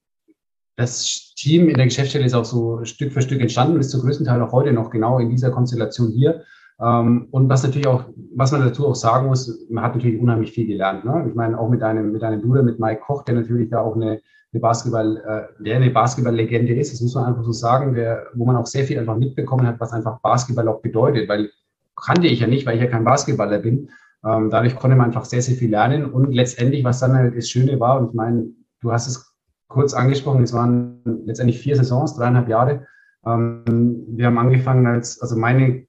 [0.76, 4.26] das Team in der Geschäftsstelle ist auch so Stück für Stück entstanden ist zum größten
[4.26, 6.42] Teil auch heute noch genau in dieser Konstellation hier.
[6.80, 10.52] Ähm, und was natürlich auch, was man dazu auch sagen muss, man hat natürlich unheimlich
[10.52, 11.04] viel gelernt.
[11.04, 11.26] Ne?
[11.28, 13.94] Ich meine, auch mit einem, mit einem Bruder, mit Mike Koch, der natürlich da auch
[13.94, 14.20] eine,
[14.54, 18.44] eine Basketball, äh, der eine Basketball-Legende ist, das muss man einfach so sagen, der, wo
[18.44, 21.50] man auch sehr viel einfach mitbekommen hat, was einfach Basketball auch bedeutet, weil
[21.96, 23.90] kannte ich ja nicht, weil ich ja kein Basketballer bin.
[24.24, 27.48] Ähm, dadurch konnte man einfach sehr, sehr viel lernen und letztendlich, was dann halt das
[27.48, 28.46] Schöne war, und ich meine,
[28.80, 29.34] du hast es
[29.68, 32.86] kurz angesprochen, es waren letztendlich vier Saisons, dreieinhalb Jahre.
[33.26, 35.86] Ähm, wir haben angefangen als, also meine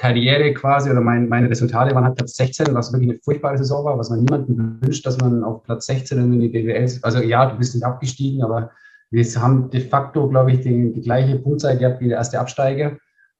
[0.00, 3.84] Karriere quasi oder mein, meine Resultate waren halt Platz 16, was wirklich eine furchtbare Saison
[3.84, 7.44] war, was man niemandem wünscht, dass man auf Platz 16 in die BWL, also ja,
[7.44, 8.70] du bist nicht abgestiegen, aber
[9.10, 12.92] wir haben de facto, glaube ich, die, die gleiche Punktzahl gehabt wie der erste Absteiger.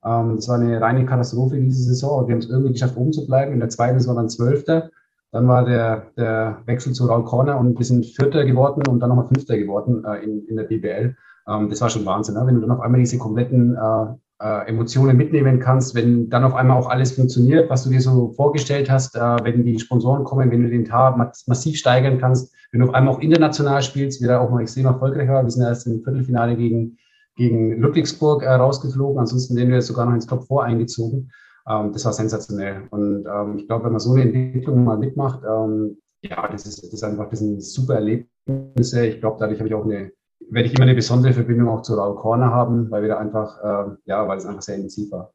[0.05, 2.29] Ähm, das war eine reine Katastrophe diese Saison.
[2.29, 3.55] Wir haben es irgendwie geschafft, oben zu bleiben.
[3.55, 4.91] In der zweiten Saison dann Zwölfter.
[5.33, 9.09] Dann war der, der Wechsel zu Raul Corner und wir sind Vierter geworden und dann
[9.09, 11.17] nochmal Fünfter geworden äh, in, in der BBL.
[11.49, 12.47] Ähm, das war schon Wahnsinn, ne?
[12.47, 14.07] wenn du dann auf einmal diese kompletten äh,
[14.41, 18.33] äh, Emotionen mitnehmen kannst, wenn dann auf einmal auch alles funktioniert, was du dir so
[18.33, 22.81] vorgestellt hast, äh, wenn die Sponsoren kommen, wenn du den Tar massiv steigern kannst, wenn
[22.81, 25.43] du auf einmal auch international spielst, wie da auch mal extrem erfolgreich war.
[25.43, 26.97] Wir sind erst im Viertelfinale gegen,
[27.37, 31.31] gegen Ludwigsburg äh, rausgeflogen, ansonsten wären wir sogar noch ins Top 4 eingezogen.
[31.69, 32.83] Ähm, das war sensationell.
[32.91, 36.83] Und ähm, ich glaube, wenn man so eine Entwicklung mal mitmacht, ähm, ja, das ist,
[36.83, 39.07] das ist einfach, das sind super Erlebnisse.
[39.07, 40.13] Ich glaube, dadurch habe ich auch eine
[40.51, 43.59] werde ich immer eine besondere Verbindung auch zu Raul Corner haben, weil wir da einfach,
[43.63, 45.33] äh, ja, weil es einfach sehr intensiv war.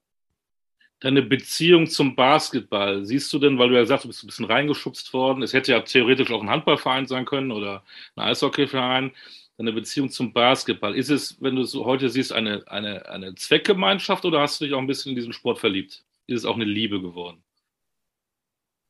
[1.00, 4.46] Deine Beziehung zum Basketball, siehst du denn, weil du ja sagst, du bist ein bisschen
[4.46, 7.84] reingeschubst worden, es hätte ja theoretisch auch ein Handballverein sein können oder
[8.16, 9.12] ein Eishockeyverein,
[9.58, 14.26] deine Beziehung zum Basketball, ist es, wenn du es heute siehst, eine, eine, eine Zweckgemeinschaft
[14.26, 16.04] oder hast du dich auch ein bisschen in diesen Sport verliebt?
[16.28, 17.44] Ist es auch eine Liebe geworden?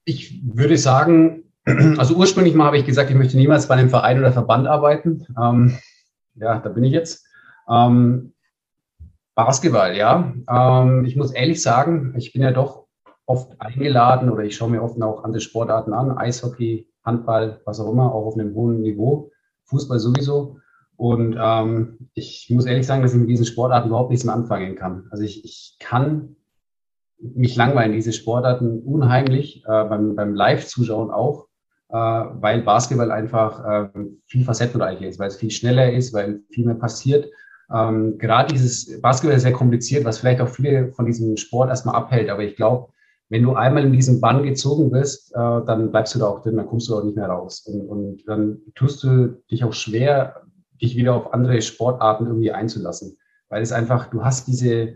[0.05, 1.43] Ich würde sagen,
[1.97, 5.25] also ursprünglich mal habe ich gesagt, ich möchte niemals bei einem Verein oder Verband arbeiten.
[5.39, 5.77] Ähm,
[6.35, 7.25] ja, da bin ich jetzt.
[7.69, 8.33] Ähm,
[9.35, 10.33] Basketball, ja.
[10.49, 12.85] Ähm, ich muss ehrlich sagen, ich bin ja doch
[13.25, 17.91] oft eingeladen oder ich schaue mir oft auch andere Sportarten an, Eishockey, Handball, was auch
[17.91, 19.31] immer, auch auf einem hohen Niveau,
[19.65, 20.57] Fußball sowieso.
[20.97, 24.75] Und ähm, ich muss ehrlich sagen, dass ich mit diesen Sportarten überhaupt nichts mehr anfangen
[24.75, 25.07] kann.
[25.11, 26.37] Also ich, ich kann
[27.17, 31.47] mich langweilen, diese Sportarten unheimlich, äh, beim, beim Live-Zuschauen auch.
[31.89, 33.89] Äh, weil Basketball einfach äh,
[34.25, 37.29] viel facettenreicher ist, weil es viel schneller ist, weil viel mehr passiert.
[37.73, 41.95] Ähm, gerade dieses Basketball ist sehr kompliziert, was vielleicht auch viele von diesem Sport erstmal
[41.95, 42.29] abhält.
[42.29, 42.91] Aber ich glaube,
[43.29, 46.57] wenn du einmal in diesen Bann gezogen bist, äh, dann bleibst du da auch drin,
[46.57, 47.65] dann kommst du auch nicht mehr raus.
[47.67, 50.41] Und, und dann tust du dich auch schwer,
[50.81, 53.17] dich wieder auf andere Sportarten irgendwie einzulassen.
[53.49, 54.95] Weil es einfach, du hast diese,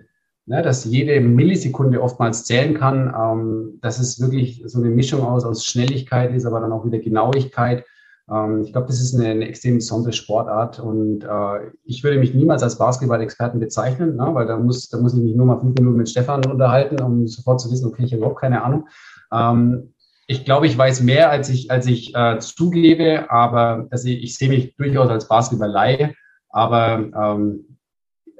[0.49, 5.45] ne, dass jede Millisekunde oftmals zählen kann, ähm, dass es wirklich so eine Mischung aus,
[5.45, 7.85] aus Schnelligkeit ist, aber dann auch wieder Genauigkeit.
[8.29, 12.33] Ähm, ich glaube, das ist eine, eine extrem besondere Sportart und äh, ich würde mich
[12.33, 15.75] niemals als Basketball-Experten bezeichnen, ne, weil da muss, da muss ich mich nur mal fünf
[15.75, 18.87] Minuten mit Stefan unterhalten, um sofort zu wissen, okay, ich habe überhaupt keine Ahnung.
[19.31, 19.93] Ähm,
[20.25, 24.35] ich glaube, ich weiß mehr, als ich, als ich äh, zugebe, aber also ich, ich
[24.35, 26.15] sehe mich durchaus als Basketball-Laie,
[26.49, 27.68] aber ähm,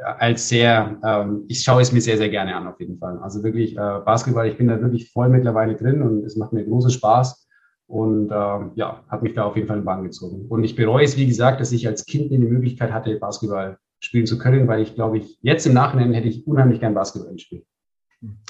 [0.03, 3.17] als sehr, ähm, ich schaue es mir sehr, sehr gerne an, auf jeden Fall.
[3.19, 6.63] Also wirklich äh, Basketball, ich bin da wirklich voll mittlerweile drin und es macht mir
[6.63, 7.47] großen Spaß.
[7.87, 10.45] Und äh, ja, hat mich da auf jeden Fall in den Bann gezogen.
[10.47, 13.79] Und ich bereue es, wie gesagt, dass ich als Kind nie die Möglichkeit hatte, Basketball
[13.99, 17.33] spielen zu können, weil ich glaube, ich jetzt im Nachhinein hätte ich unheimlich gern Basketball
[17.33, 17.65] gespielt.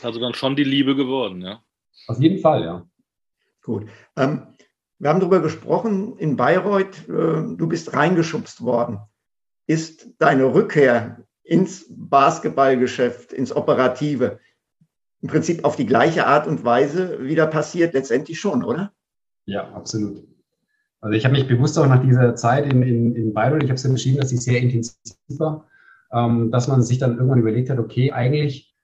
[0.03, 1.62] Also dann schon die Liebe geworden, ja.
[2.07, 2.85] Auf jeden Fall, ja.
[3.63, 3.88] Gut.
[4.17, 4.47] Ähm,
[4.99, 8.99] wir haben darüber gesprochen, in Bayreuth, äh, du bist reingeschubst worden.
[9.67, 14.39] Ist deine Rückkehr ins Basketballgeschäft, ins Operative,
[15.21, 17.93] im Prinzip auf die gleiche Art und Weise wieder passiert?
[17.93, 18.91] Letztendlich schon, oder?
[19.45, 20.23] Ja, absolut.
[21.01, 23.75] Also ich habe mich bewusst auch nach dieser Zeit in, in, in Bayreuth, ich habe
[23.75, 24.95] es ja beschrieben, dass sie sehr intensiv
[25.39, 25.67] war,
[26.13, 28.75] ähm, dass man sich dann irgendwann überlegt hat, okay, eigentlich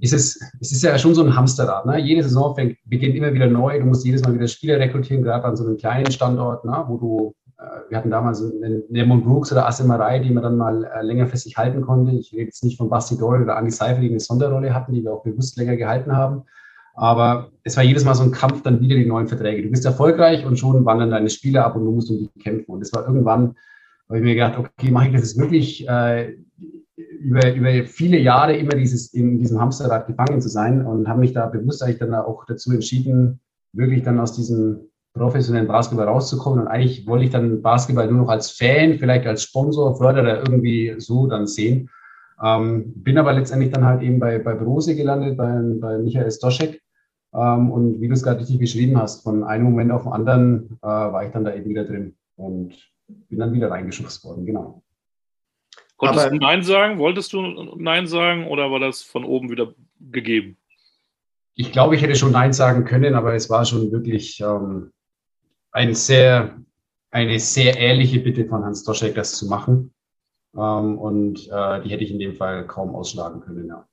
[0.00, 1.86] ist es, es ist ja schon so ein Hamsterrad.
[1.86, 1.98] Ne?
[1.98, 3.78] Jede Saison fängt, beginnt immer wieder neu.
[3.78, 6.84] Du musst jedes Mal wieder Spieler rekrutieren, gerade an so einem kleinen Standort, ne?
[6.86, 7.34] wo du,
[7.88, 11.82] wir hatten damals einen Lemon Brooks oder Asemarei, die man dann mal äh, längerfristig halten
[11.82, 12.12] konnte.
[12.12, 15.02] Ich rede jetzt nicht von Basti Doyle oder Andy Seifer, die eine Sonderrolle hatten, die
[15.02, 16.44] wir auch bewusst länger gehalten haben.
[16.94, 19.62] Aber es war jedes Mal so ein Kampf, dann wieder die neuen Verträge.
[19.62, 22.70] Du bist erfolgreich und schon wandern deine Spieler ab und du musst um die kämpfen.
[22.72, 23.54] Und es war irgendwann,
[24.08, 26.36] habe ich mir gedacht, okay, mache ich das jetzt wirklich äh,
[26.96, 31.32] über, über viele Jahre immer dieses, in diesem Hamsterrad gefangen zu sein und habe mich
[31.32, 33.40] da bewusst eigentlich dann auch dazu entschieden,
[33.72, 36.60] wirklich dann aus diesem professionellen Basketball rauszukommen.
[36.60, 40.94] Und eigentlich wollte ich dann Basketball nur noch als Fan, vielleicht als Sponsor, Förderer irgendwie
[40.98, 41.90] so dann sehen.
[42.42, 46.82] Ähm, bin aber letztendlich dann halt eben bei, bei Brose gelandet, bei, bei Michael Stoschek.
[47.34, 50.78] Ähm, und wie du es gerade richtig beschrieben hast, von einem Moment auf den anderen
[50.82, 52.74] äh, war ich dann da eben wieder drin und
[53.06, 54.82] bin dann wieder reingeschubst worden, genau.
[55.96, 56.98] Konntest aber, du Nein sagen?
[56.98, 57.40] Wolltest du
[57.76, 60.56] Nein sagen oder war das von oben wieder gegeben?
[61.54, 64.90] Ich glaube, ich hätte schon Nein sagen können, aber es war schon wirklich ähm,
[65.72, 66.58] ein sehr,
[67.10, 69.92] eine sehr ehrliche Bitte von Hans Doschek, das zu machen.
[70.54, 73.88] Ähm, und äh, die hätte ich in dem Fall kaum ausschlagen können, ja.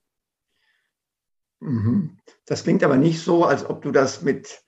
[1.60, 2.18] Mhm.
[2.46, 4.62] Das klingt aber nicht so, als ob du das mit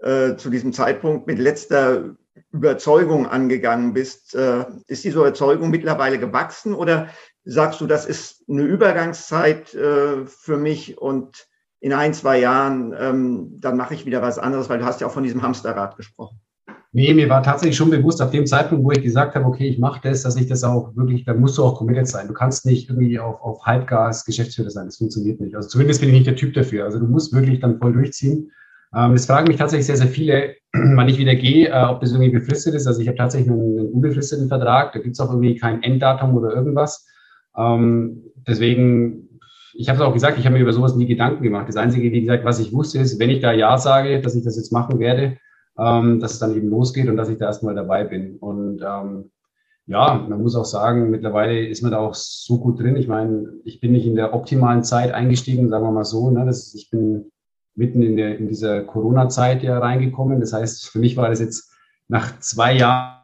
[0.00, 2.16] äh, zu diesem Zeitpunkt mit letzter
[2.52, 4.34] Überzeugung angegangen bist.
[4.34, 7.08] Äh, ist diese Überzeugung mittlerweile gewachsen oder
[7.44, 11.48] sagst du, das ist eine Übergangszeit äh, für mich und
[11.80, 15.06] in ein, zwei Jahren, ähm, dann mache ich wieder was anderes, weil du hast ja
[15.06, 16.40] auch von diesem Hamsterrad gesprochen.
[16.92, 19.78] Nee, mir war tatsächlich schon bewusst, auf dem Zeitpunkt, wo ich gesagt habe, okay, ich
[19.78, 22.28] mache das, dass ich das auch wirklich, da musst du auch committed sein.
[22.28, 24.86] Du kannst nicht irgendwie auf, auf Halbgas Geschäftsführer sein.
[24.86, 25.54] Das funktioniert nicht.
[25.54, 26.84] Also zumindest bin ich nicht der Typ dafür.
[26.84, 28.50] Also du musst wirklich dann voll durchziehen.
[28.94, 32.12] Ähm, das fragen mich tatsächlich sehr, sehr viele, wann ich wieder gehe, äh, ob das
[32.12, 32.86] irgendwie befristet ist.
[32.86, 36.34] Also ich habe tatsächlich einen, einen, unbefristeten Vertrag, da gibt es auch irgendwie kein Enddatum
[36.36, 37.06] oder irgendwas.
[37.54, 39.40] Ähm, deswegen,
[39.74, 41.68] ich habe es auch gesagt, ich habe mir über sowas nie Gedanken gemacht.
[41.68, 44.44] Das Einzige, wie gesagt, was ich wusste, ist, wenn ich da Ja sage, dass ich
[44.44, 45.36] das jetzt machen werde,
[45.78, 48.36] ähm, dass es dann eben losgeht und dass ich da erstmal dabei bin.
[48.38, 49.30] Und ähm,
[49.86, 52.96] ja, man muss auch sagen, mittlerweile ist man da auch so gut drin.
[52.96, 56.30] Ich meine, ich bin nicht in der optimalen Zeit eingestiegen, sagen wir mal so.
[56.30, 56.44] Ne?
[56.44, 57.30] Das, ich bin
[57.74, 60.40] mitten in, der, in dieser Corona-Zeit ja reingekommen.
[60.40, 61.72] Das heißt, für mich war das jetzt
[62.08, 63.18] nach zwei Jahren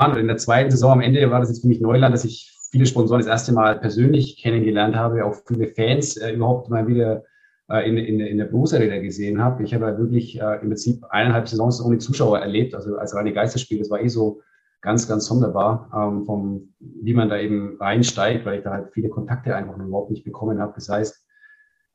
[0.00, 2.54] oder in der zweiten Saison am Ende war das jetzt für mich Neuland, dass ich
[2.70, 7.24] viele Sponsoren das erste Mal persönlich kennengelernt habe, auch viele Fans äh, überhaupt mal wieder
[7.68, 9.62] in, in, in der Berufsarena gesehen habe.
[9.62, 13.32] Ich habe ja wirklich äh, im Prinzip eineinhalb Saisons ohne Zuschauer erlebt, also als reine
[13.32, 13.78] Geisterspiel.
[13.78, 14.40] Das war eh so
[14.80, 19.08] ganz, ganz sonderbar, ähm, vom, wie man da eben reinsteigt, weil ich da halt viele
[19.08, 20.72] Kontakte einfach überhaupt nicht bekommen habe.
[20.74, 21.26] Das heißt,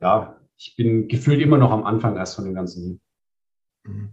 [0.01, 3.01] ja, ich bin gefühlt immer noch am Anfang erst von dem Ganzen.
[3.83, 4.09] Mhm.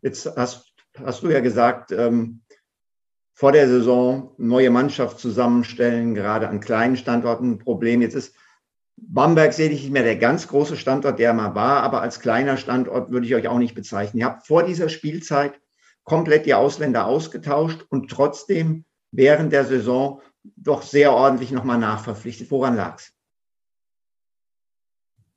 [0.00, 2.42] Jetzt hast, hast du ja gesagt, ähm,
[3.34, 8.02] vor der Saison neue Mannschaft zusammenstellen, gerade an kleinen Standorten ein Problem.
[8.02, 8.34] Jetzt ist
[9.02, 12.56] Bamberg sehe ich nicht mehr der ganz große Standort, der mal war, aber als kleiner
[12.56, 14.20] Standort würde ich euch auch nicht bezeichnen.
[14.20, 15.60] Ihr habt vor dieser Spielzeit
[16.04, 20.20] komplett die Ausländer ausgetauscht und trotzdem während der Saison
[20.56, 22.50] doch sehr ordentlich nochmal nachverpflichtet.
[22.50, 23.12] Woran lag es?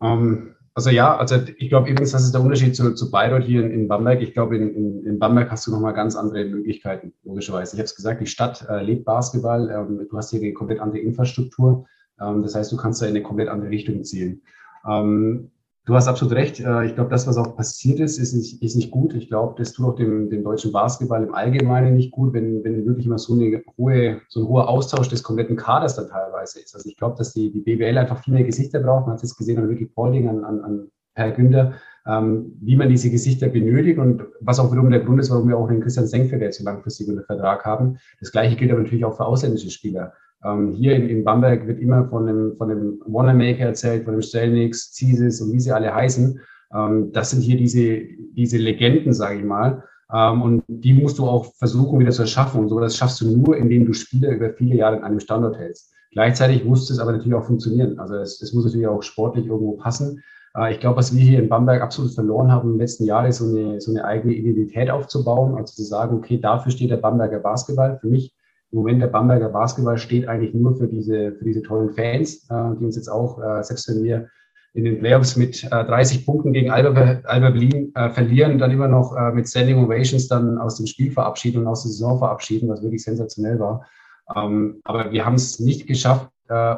[0.02, 3.64] Ähm, also ja, also ich glaube übrigens, das ist der Unterschied zu, zu Bayreuth hier
[3.64, 4.22] in, in Bamberg.
[4.22, 7.76] Ich glaube, in, in, in, Bamberg hast du nochmal ganz andere Möglichkeiten, logischerweise.
[7.76, 9.70] Ich habe es gesagt, die Stadt äh, lebt Basketball.
[9.70, 11.86] Ähm, du hast hier eine komplett andere Infrastruktur.
[12.22, 14.42] Ähm, das heißt, du kannst da in eine komplett andere Richtung zielen.
[14.88, 15.52] Ähm,
[15.86, 16.60] Du hast absolut recht.
[16.60, 19.16] Äh, ich glaube, das, was auch passiert ist, ist nicht, ist nicht gut.
[19.16, 22.86] Ich glaube, das tut auch dem, dem deutschen Basketball im Allgemeinen nicht gut, wenn, wenn
[22.86, 26.76] wirklich immer so, eine hohe, so ein hoher Austausch des kompletten Kaders dann teilweise ist.
[26.76, 29.08] Also ich glaube, dass die, die BWL einfach viel mehr Gesichter braucht.
[29.08, 31.74] Man hat es gesehen an wirklich Pauling, an, an, an Per Günder,
[32.06, 35.58] ähm, wie man diese Gesichter benötigt und was auch wiederum der Grund ist, warum wir
[35.58, 37.98] auch den Christian Senkfeld jetzt so langfristig unter Vertrag haben.
[38.20, 40.14] Das Gleiche gilt aber natürlich auch für ausländische Spieler.
[40.44, 44.22] Ähm, hier in, in, Bamberg wird immer von dem, von dem Wanamaker erzählt, von dem
[44.22, 46.40] Stelnix, Zisis und wie sie alle heißen.
[46.74, 48.02] Ähm, das sind hier diese,
[48.36, 49.84] diese Legenden, sage ich mal.
[50.14, 52.62] Ähm, und die musst du auch versuchen wieder zu erschaffen.
[52.62, 55.94] Und sowas schaffst du nur, indem du Spieler über viele Jahre in einem Standort hältst.
[56.12, 58.00] Gleichzeitig muss es aber natürlich auch funktionieren.
[58.00, 60.22] Also es, es muss natürlich auch sportlich irgendwo passen.
[60.58, 63.38] Äh, ich glaube, was wir hier in Bamberg absolut verloren haben im letzten Jahr, ist
[63.38, 65.56] so eine, so eine eigene Identität aufzubauen.
[65.56, 67.98] Also zu sagen, okay, dafür steht der Bamberger Basketball.
[68.00, 68.34] Für mich
[68.72, 72.76] im Moment der Bamberger Basketball steht eigentlich nur für diese, für diese tollen Fans, äh,
[72.80, 74.30] die uns jetzt auch, äh, selbst wenn wir
[74.74, 79.46] in den Playoffs mit 30 Punkten gegen Alba, Alba Berlin verlieren, dann immer noch mit
[79.50, 83.60] Standing Ovations dann aus dem Spiel verabschieden und aus der Saison verabschieden, was wirklich sensationell
[83.60, 83.86] war.
[84.34, 86.30] Ähm, aber wir haben es nicht geschafft,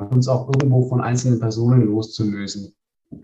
[0.10, 2.73] uns auch irgendwo von einzelnen Personen loszulösen.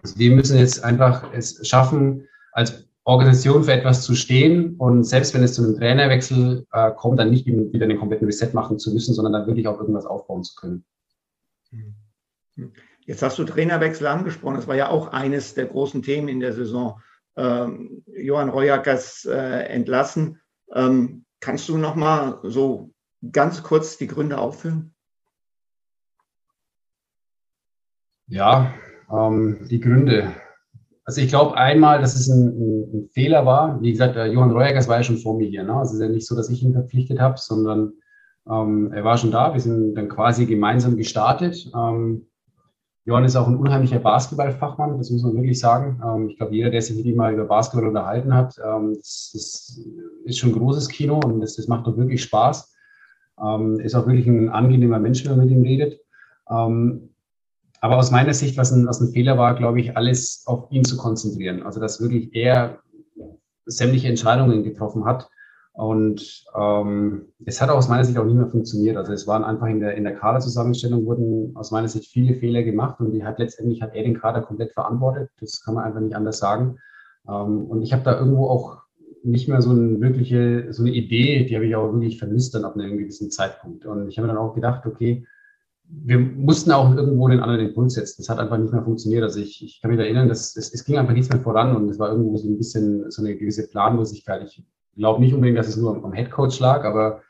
[0.04, 5.34] Also wir müssen jetzt einfach es schaffen, als Organisation für etwas zu stehen und selbst
[5.34, 8.94] wenn es zu einem Trainerwechsel äh, kommt, dann nicht wieder einen kompletten Reset machen zu
[8.94, 10.86] müssen, sondern dann wirklich auch irgendwas aufbauen zu können.
[13.06, 14.56] Jetzt hast du Trainerwechsel angesprochen.
[14.56, 17.02] Das war ja auch eines der großen Themen in der Saison.
[17.36, 20.40] Ähm, Johann Royakas äh, entlassen.
[20.74, 22.92] Ähm, kannst du noch mal so
[23.32, 24.94] ganz kurz die Gründe aufführen?
[28.28, 28.72] Ja,
[29.12, 30.36] ähm, die Gründe.
[31.10, 32.50] Also ich glaube einmal, dass es ein,
[32.94, 33.82] ein, Fehler war.
[33.82, 35.64] Wie gesagt, Johann Reuergers war ja schon vor mir hier.
[35.64, 35.74] Ne?
[35.74, 37.94] Also es ist ja nicht so, dass ich ihn verpflichtet habe, sondern
[38.48, 39.52] ähm, er war schon da.
[39.52, 41.68] Wir sind dann quasi gemeinsam gestartet.
[41.76, 42.28] Ähm,
[43.06, 46.00] Johann ist auch ein unheimlicher Basketballfachmann, das muss man wirklich sagen.
[46.06, 49.32] Ähm, ich glaube, jeder, der sich mit ihm mal über Basketball unterhalten hat, ähm, das,
[49.34, 49.82] das,
[50.26, 52.72] ist schon großes Kino und das, das macht doch wirklich Spaß.
[53.44, 56.00] Ähm, ist auch wirklich ein angenehmer Mensch, wenn man mit ihm redet.
[56.52, 57.09] Ähm,
[57.82, 60.84] aber aus meiner Sicht, was ein, was ein Fehler war, glaube ich, alles auf ihn
[60.84, 61.64] zu konzentrieren.
[61.64, 62.80] Also, dass wirklich er
[63.66, 65.30] sämtliche Entscheidungen getroffen hat.
[65.74, 68.98] Und ähm, es hat aus meiner Sicht auch nicht mehr funktioniert.
[68.98, 72.64] Also es waren einfach in der, in der Kaderzusammenstellung wurden aus meiner Sicht viele Fehler
[72.64, 75.30] gemacht und die hat letztendlich hat er den Kader komplett verantwortet.
[75.40, 76.80] Das kann man einfach nicht anders sagen.
[77.30, 78.80] Ähm, und ich habe da irgendwo auch
[79.24, 82.66] nicht mehr so eine wirkliche, so eine Idee, die habe ich auch wirklich vermisst dann
[82.66, 83.86] ab einem gewissen Zeitpunkt.
[83.86, 85.26] Und ich habe dann auch gedacht, okay,
[85.92, 88.16] wir mussten auch irgendwo den anderen Impuls setzen.
[88.20, 89.24] Das hat einfach nicht mehr funktioniert.
[89.24, 91.90] Also ich, ich kann mich erinnern, dass es, es ging einfach nichts mehr voran und
[91.90, 94.44] es war irgendwo so ein bisschen so eine gewisse Planlosigkeit.
[94.44, 94.64] Ich
[94.96, 97.22] glaube nicht unbedingt, dass es nur am, Headcoach lag, aber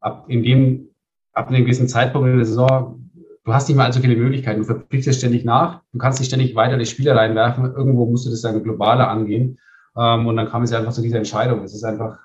[0.00, 0.90] ab in dem,
[1.32, 3.10] ab einem gewissen Zeitpunkt in der Saison,
[3.44, 4.60] du hast nicht mehr allzu viele Möglichkeiten.
[4.60, 7.74] Du verpflichtest ständig nach, du kannst nicht ständig weiter die Spieler reinwerfen.
[7.74, 9.58] Irgendwo musst du das dann globaler angehen.
[9.96, 11.64] Ähm, und dann kam es ja einfach zu dieser Entscheidung.
[11.64, 12.18] Es ist einfach,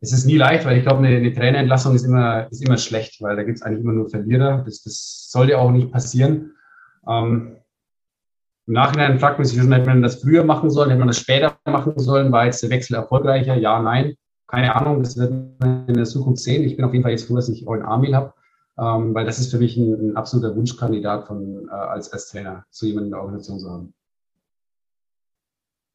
[0.00, 3.20] es ist nie leicht, weil ich glaube, eine, eine Trainerentlassung ist immer, ist immer schlecht,
[3.20, 4.62] weil da gibt es eigentlich immer nur Verlierer.
[4.64, 6.52] Das, das sollte auch nicht passieren.
[7.08, 7.56] Ähm,
[8.66, 11.58] Im Nachhinein fragt man sich, hätte man das früher machen sollen, hätte man das später
[11.66, 13.56] machen sollen, war jetzt der Wechsel erfolgreicher?
[13.56, 14.14] Ja, nein.
[14.46, 16.62] Keine Ahnung, das wird man in der Zukunft sehen.
[16.62, 18.32] Ich bin auf jeden Fall jetzt froh, dass ich Eulen Armil habe,
[18.78, 22.64] ähm, weil das ist für mich ein, ein absoluter Wunschkandidat von, äh, als, als Trainer,
[22.70, 23.94] so jemanden in der Organisation zu haben.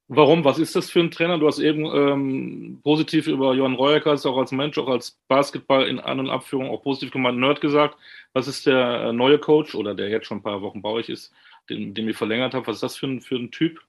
[0.10, 0.44] Warum?
[0.44, 1.39] Was ist das für ein Trainer?
[1.39, 6.00] Du hast eben ähm, positiv über Johann Reuerkers, auch als Mensch, auch als Basketball in
[6.00, 7.96] An- und Abführung, auch positiv gemeint Nerd gesagt.
[8.34, 11.10] Was ist der äh, neue Coach oder der jetzt schon ein paar Wochen bei euch
[11.10, 11.32] ist,
[11.70, 12.68] den, den ihr verlängert habt?
[12.68, 13.80] Was ist das für ein, für ein Typ?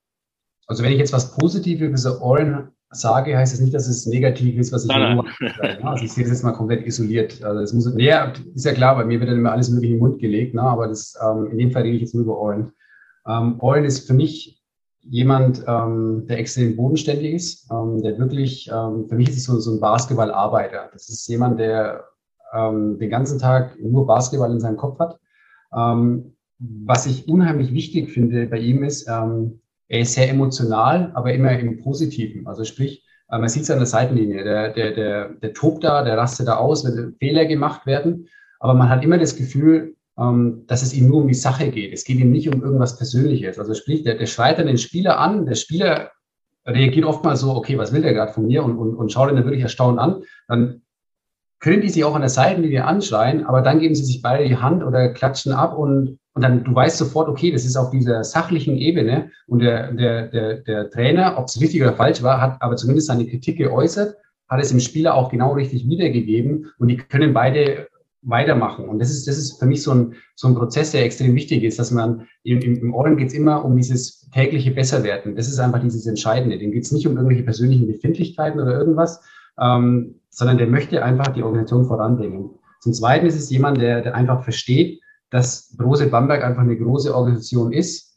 [0.66, 4.06] Also wenn ich jetzt was Positives über so Oren sage, heißt das nicht, dass es
[4.06, 5.82] negativ ist, was ich nein, nein.
[5.82, 7.42] Also ich sehe das jetzt mal komplett isoliert.
[7.42, 8.12] Also das muss, nee,
[8.54, 10.62] ist ja klar, bei mir wird dann immer alles mögliche in den Mund gelegt, ne?
[10.62, 12.72] aber das, ähm, in dem Fall rede ich jetzt nur über Oren.
[13.26, 14.62] Ähm, Oren ist für mich
[15.08, 19.58] jemand, ähm, der extrem bodenständig ist, ähm, der wirklich, ähm, für mich ist es so,
[19.60, 20.90] so ein Basketballarbeiter.
[20.92, 22.04] Das ist jemand, der
[22.52, 25.18] ähm, den ganzen Tag nur Basketball in seinem Kopf hat.
[25.76, 31.34] Ähm, was ich unheimlich wichtig finde bei ihm ist, ähm, er ist sehr emotional, aber
[31.34, 32.46] immer im Positiven.
[32.46, 36.02] Also sprich, äh, man sieht es an der Seitenlinie, der, der, der, der tobt da,
[36.02, 38.28] der rastet da aus, wenn Fehler gemacht werden.
[38.60, 41.92] Aber man hat immer das Gefühl, dass es ihm nur um die Sache geht.
[41.92, 43.58] Es geht ihm nicht um irgendwas Persönliches.
[43.58, 46.12] Also sprich, der, der schreit dann den Spieler an, der Spieler
[46.66, 49.30] reagiert oft mal so, okay, was will der gerade von mir und, und, und schaut
[49.30, 50.22] ihn dann wirklich erstaunt an.
[50.48, 50.82] Dann
[51.58, 54.56] können die sich auch an der Seitenlinie anschreien, aber dann geben sie sich beide die
[54.56, 58.22] Hand oder klatschen ab und, und dann, du weißt sofort, okay, das ist auf dieser
[58.22, 62.60] sachlichen Ebene und der, der, der, der Trainer, ob es richtig oder falsch war, hat
[62.60, 64.16] aber zumindest seine Kritik geäußert,
[64.48, 67.88] hat es dem Spieler auch genau richtig wiedergegeben und die können beide
[68.24, 68.88] weitermachen.
[68.88, 71.62] Und das ist, das ist für mich so ein, so ein Prozess, der extrem wichtig
[71.62, 75.36] ist, dass man im, im Oren geht es immer um dieses tägliche Besserwerden.
[75.36, 76.58] Das ist einfach dieses Entscheidende.
[76.58, 79.22] Dem geht es nicht um irgendwelche persönlichen Befindlichkeiten oder irgendwas,
[79.60, 82.50] ähm, sondern der möchte einfach die Organisation voranbringen.
[82.80, 87.14] Zum Zweiten ist es jemand, der, der einfach versteht, dass Brose Bamberg einfach eine große
[87.14, 88.13] Organisation ist,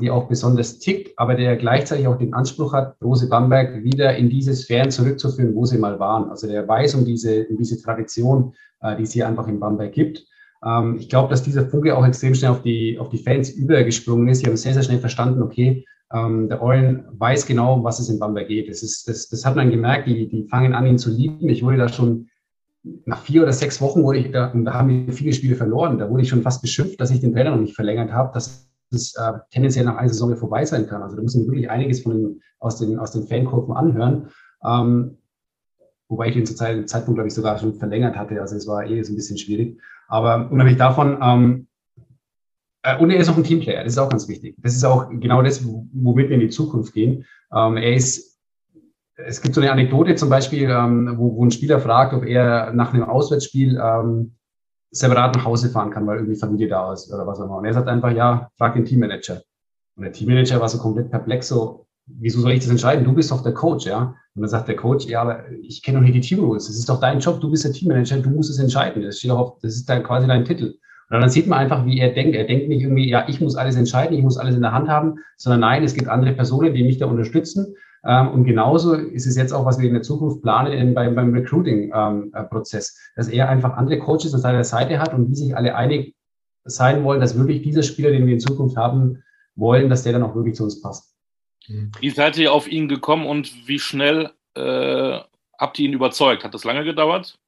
[0.00, 4.28] die auch besonders tickt, aber der gleichzeitig auch den Anspruch hat, Brose Bamberg wieder in
[4.28, 6.30] diese Sphären zurückzuführen, wo sie mal waren.
[6.30, 9.92] Also der weiß um diese, um diese Tradition, äh, die es hier einfach in Bamberg
[9.92, 10.24] gibt.
[10.64, 14.28] Ähm, ich glaube, dass dieser Funke auch extrem schnell auf die, auf die Fans übergesprungen
[14.28, 14.42] ist.
[14.42, 18.18] Die haben sehr, sehr schnell verstanden, okay, ähm, der Eulen weiß genau, was es in
[18.18, 18.68] Bamberg geht.
[18.68, 21.48] Das, ist, das, das hat man gemerkt, die, die fangen an, ihn zu lieben.
[21.48, 22.28] Ich wurde da schon
[23.04, 25.98] nach vier oder sechs Wochen wurde ich, da, da haben wir viele Spiele verloren.
[25.98, 28.67] Da wurde ich schon fast beschimpft, dass ich den Trainer noch nicht verlängert habe, dass
[28.90, 31.02] es äh, tendenziell nach einer Saison vorbei sein kann.
[31.02, 34.28] Also da muss man wirklich einiges von den, aus, den, aus den Fankurven anhören.
[34.64, 35.18] Ähm,
[36.08, 38.40] wobei ich ihn zu dem Zeitpunkt, glaube ich, sogar schon verlängert hatte.
[38.40, 39.80] Also es war eh so ein bisschen schwierig.
[40.08, 41.66] Aber unabhängig davon, ähm,
[42.82, 44.56] äh, und er ist auch ein Teamplayer, das ist auch ganz wichtig.
[44.58, 47.24] Das ist auch genau das, womit wir in die Zukunft gehen.
[47.54, 48.38] Ähm, er ist,
[49.16, 52.72] es gibt so eine Anekdote zum Beispiel, ähm, wo, wo ein Spieler fragt, ob er
[52.72, 54.34] nach einem Auswärtsspiel ähm,
[54.90, 57.58] separat nach Hause fahren kann, weil irgendwie Familie da ist oder was auch immer.
[57.58, 59.42] Und er sagt einfach, ja, frag den Teammanager.
[59.96, 63.04] Und der Teammanager war so komplett perplex, so, wieso soll ich das entscheiden?
[63.04, 64.14] Du bist doch der Coach, ja.
[64.34, 66.66] Und dann sagt der Coach, ja, aber ich kenne doch nicht die Team Rules.
[66.66, 69.02] Das ist doch dein Job, du bist der Teammanager, du musst es entscheiden.
[69.02, 70.74] Das steht auf, das ist dann quasi dein Titel.
[71.10, 72.36] Und dann sieht man einfach, wie er denkt.
[72.36, 74.88] Er denkt nicht irgendwie, ja, ich muss alles entscheiden, ich muss alles in der Hand
[74.88, 77.74] haben, sondern nein, es gibt andere Personen, die mich da unterstützen.
[78.08, 81.34] Ähm, und genauso ist es jetzt auch, was wir in der Zukunft planen beim, beim
[81.34, 85.74] Recruiting-Prozess, ähm, dass er einfach andere Coaches an seiner Seite hat und die sich alle
[85.74, 86.16] einig
[86.64, 89.22] sein wollen, dass wirklich dieser Spieler, den wir in Zukunft haben
[89.56, 91.14] wollen, dass der dann auch wirklich zu uns passt.
[92.00, 95.18] Wie seid ihr auf ihn gekommen und wie schnell äh,
[95.58, 96.44] habt ihr ihn überzeugt?
[96.44, 97.38] Hat das lange gedauert?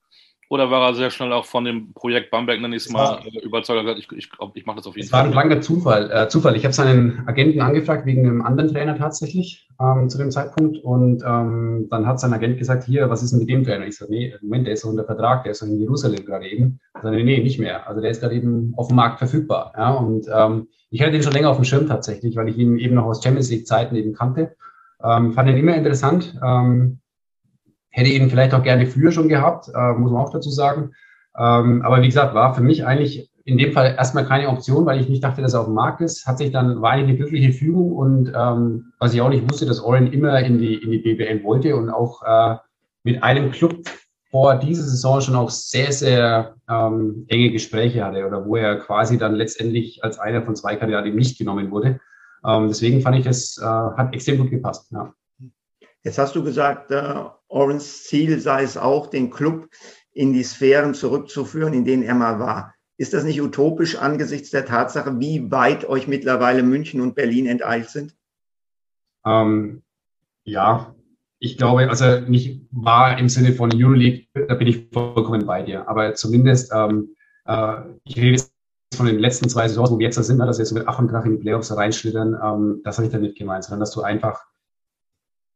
[0.51, 3.39] Oder war er sehr schnell auch von dem Projekt Bamberg, nenne ich es mal, äh,
[3.39, 3.89] überzeugt?
[4.01, 5.29] Ich, ich, ich mache das auf jeden es Fall.
[5.29, 6.11] Es war ein langer Zufall.
[6.11, 6.57] Äh, Zufall.
[6.57, 10.79] Ich habe seinen Agenten angefragt wegen einem anderen Trainer tatsächlich ähm, zu dem Zeitpunkt.
[10.79, 13.87] Und ähm, dann hat sein Agent gesagt, hier, was ist denn mit dem Trainer?
[13.87, 16.81] Ich so, nee, Moment, der ist so unter Vertrag, der ist in Jerusalem gerade eben.
[16.97, 17.87] Ich so, nee, nicht mehr.
[17.87, 19.73] Also der ist gerade eben auf dem Markt verfügbar.
[19.77, 19.93] Ja?
[19.93, 22.97] Und ähm, ich hatte den schon länger auf dem Schirm tatsächlich, weil ich ihn eben
[22.97, 24.57] noch aus Champions League Zeiten eben kannte.
[25.01, 26.35] Ähm, fand ihn immer interessant.
[26.45, 27.00] Ähm,
[28.01, 30.93] hätte ihn vielleicht auch gerne früher schon gehabt, äh, muss man auch dazu sagen.
[31.39, 35.01] Ähm, aber wie gesagt, war für mich eigentlich in dem Fall erstmal keine Option, weil
[35.01, 36.27] ich nicht dachte, dass er auf dem Markt ist.
[36.27, 39.67] Hat sich dann, war eigentlich eine glückliche Fügung und ähm, was ich auch nicht wusste,
[39.67, 42.57] dass Oren immer in die, in die BBL wollte und auch äh,
[43.03, 43.83] mit einem Club
[44.31, 49.19] vor dieser Saison schon auch sehr, sehr ähm, enge Gespräche hatte oder wo er quasi
[49.19, 51.99] dann letztendlich als einer von zwei Kandidaten nicht genommen wurde.
[52.47, 54.91] Ähm, deswegen fand ich, das äh, hat extrem gut gepasst.
[54.93, 55.13] Ja.
[56.03, 59.69] Jetzt hast du gesagt, äh, Orens Ziel sei es auch, den Club
[60.13, 62.75] in die Sphären zurückzuführen, in denen er mal war.
[62.97, 67.89] Ist das nicht utopisch angesichts der Tatsache, wie weit euch mittlerweile München und Berlin enteilt
[67.91, 68.15] sind?
[69.25, 69.83] Ähm,
[70.45, 70.95] ja,
[71.39, 75.89] ich glaube, also nicht wahr im Sinne von Euroleague, da bin ich vollkommen bei dir.
[75.89, 78.53] Aber zumindest, ähm, äh, ich rede jetzt
[78.95, 80.87] von den letzten zwei Saisons, wo wir jetzt da sind, ne, dass wir jetzt mit
[80.87, 83.93] Ach und Krach in die Playoffs reinschlittern, ähm, das habe ich damit gemeint, sondern dass
[83.93, 84.45] du einfach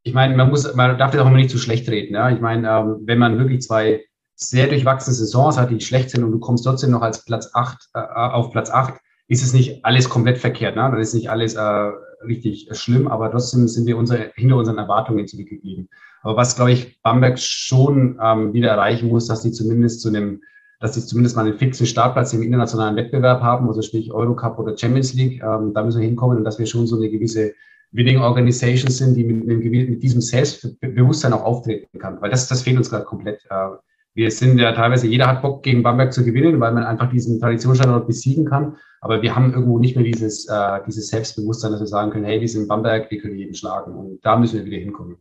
[0.04, 2.14] ich meine, man muss, man darf das auch immer nicht zu schlecht reden.
[2.14, 2.30] Ja?
[2.30, 4.04] Ich meine, ähm, wenn man wirklich zwei
[4.36, 7.88] sehr durchwachsene Saisons hat, die schlecht sind und du kommst trotzdem noch als Platz acht
[7.94, 8.94] äh, auf Platz acht,
[9.28, 10.76] ist es nicht alles komplett verkehrt.
[10.76, 10.82] Ne?
[10.82, 11.90] Dann ist nicht alles äh,
[12.26, 15.88] richtig schlimm, aber trotzdem sind wir unsere, hinter unseren Erwartungen zurückgeblieben.
[16.22, 20.42] Aber was, glaube ich, Bamberg schon ähm, wieder erreichen muss, dass sie zumindest zu einem,
[20.80, 24.76] dass sie zumindest mal einen fixen Startplatz im internationalen Wettbewerb haben, also sprich Eurocup oder
[24.76, 25.42] Champions League.
[25.42, 27.54] Ähm, da müssen wir hinkommen und dass wir schon so eine gewisse
[27.94, 32.20] Winning Organizations sind, die mit, mit diesem Selbstbewusstsein auch auftreten kann.
[32.20, 33.46] Weil das, das fehlt uns gerade komplett.
[33.48, 33.68] Äh,
[34.14, 37.40] wir sind ja teilweise, jeder hat Bock, gegen Bamberg zu gewinnen, weil man einfach diesen
[37.40, 38.76] Traditionsstandort besiegen kann.
[39.00, 42.40] Aber wir haben irgendwo nicht mehr dieses, äh, dieses Selbstbewusstsein, dass wir sagen können, hey,
[42.40, 43.94] wir sind Bamberg, wir können jeden schlagen.
[43.94, 45.16] Und da müssen wir wieder hinkommen.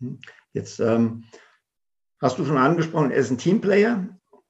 [0.00, 0.18] Hm.
[0.52, 1.24] Jetzt ähm,
[2.20, 4.06] hast du schon angesprochen, er ist ein Teamplayer,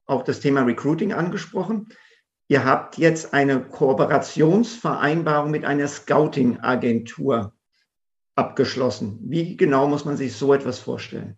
[0.06, 1.88] auch das Thema Recruiting angesprochen.
[2.48, 7.52] Ihr habt jetzt eine Kooperationsvereinbarung mit einer Scouting-Agentur
[8.38, 9.18] abgeschlossen.
[9.22, 11.36] Wie genau muss man sich so etwas vorstellen?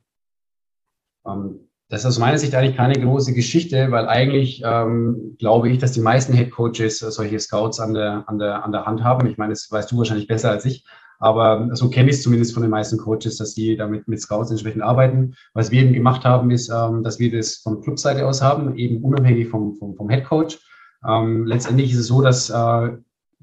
[1.26, 5.78] Ähm, das ist aus meiner Sicht eigentlich keine große Geschichte, weil eigentlich ähm, glaube ich,
[5.78, 9.26] dass die meisten Head Coaches solche Scouts an der, an, der, an der Hand haben.
[9.26, 10.84] Ich meine, das weißt du wahrscheinlich besser als ich.
[11.18, 14.50] Aber so kenne ich es zumindest von den meisten Coaches, dass sie damit mit Scouts
[14.50, 15.34] entsprechend arbeiten.
[15.52, 19.02] Was wir eben gemacht haben, ist, ähm, dass wir das von Clubseite aus haben, eben
[19.02, 20.58] unabhängig vom, vom, vom Head Coach.
[21.06, 22.90] Ähm, letztendlich ist es so, dass äh,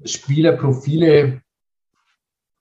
[0.04, 1.42] Spielerprofile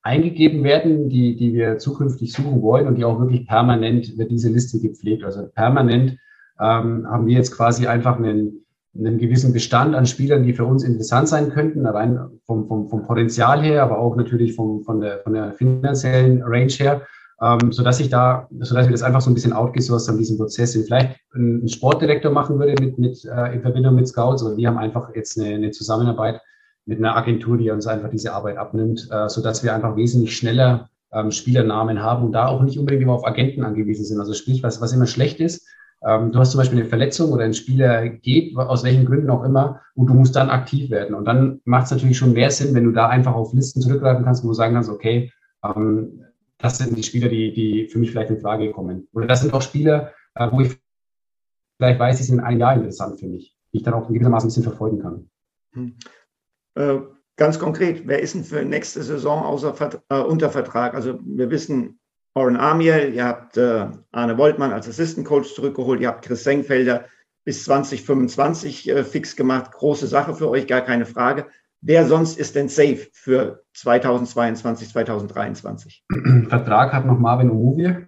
[0.08, 4.50] eingegeben werden, die, die wir zukünftig suchen wollen und die auch wirklich permanent wird diese
[4.50, 5.26] Liste gepflegt.
[5.26, 6.18] Also permanent
[6.62, 8.66] ähm, haben wir jetzt quasi einfach einen,
[8.98, 13.04] einen gewissen Bestand an Spielern, die für uns interessant sein könnten, rein vom, vom, vom
[13.04, 17.02] Potenzial her, aber auch natürlich vom, von, der, von der finanziellen Range her,
[17.42, 20.18] ähm, so dass ich da, so dass wir das einfach so ein bisschen outgesourced haben,
[20.18, 24.42] diesen Prozess, den vielleicht ein Sportdirektor machen würde mit, mit äh, in Verbindung mit Scouts,
[24.42, 26.40] aber wir haben einfach jetzt eine, eine Zusammenarbeit
[26.88, 30.36] mit einer Agentur, die uns einfach diese Arbeit abnimmt, äh, so dass wir einfach wesentlich
[30.36, 34.20] schneller ähm, Spielernamen haben und da auch nicht unbedingt immer auf Agenten angewiesen sind.
[34.20, 35.68] Also sprich, was, was immer schlecht ist,
[36.04, 39.44] ähm, du hast zum Beispiel eine Verletzung oder ein Spieler geht, aus welchen Gründen auch
[39.44, 41.16] immer, und du musst dann aktiv werden.
[41.16, 44.24] Und dann macht es natürlich schon mehr Sinn, wenn du da einfach auf Listen zurückgreifen
[44.24, 45.32] kannst, wo du sagen kannst, okay,
[45.64, 46.24] ähm,
[46.58, 49.08] das sind die Spieler, die, die für mich vielleicht in Frage kommen.
[49.14, 50.78] Oder das sind auch Spieler, äh, wo ich
[51.78, 54.48] vielleicht weiß ich es in einem Jahr interessant für mich, die ich dann auch gewissermaßen
[54.48, 55.30] ein bisschen verfolgen kann.
[56.78, 57.00] Äh,
[57.36, 59.74] ganz konkret, wer ist denn für nächste Saison außer,
[60.10, 60.94] äh, unter Vertrag?
[60.94, 62.00] Also wir wissen,
[62.36, 67.06] Oren Amiel, ihr habt äh, Arne Woltmann als Assistant Coach zurückgeholt, ihr habt Chris Senkfelder
[67.46, 69.72] bis 2025 äh, fix gemacht.
[69.72, 71.48] Große Sache für euch, gar keine Frage.
[71.82, 76.06] Wer sonst ist denn safe für 2022, 2023?
[76.50, 78.06] Vertrag hat noch Marvin Omovie.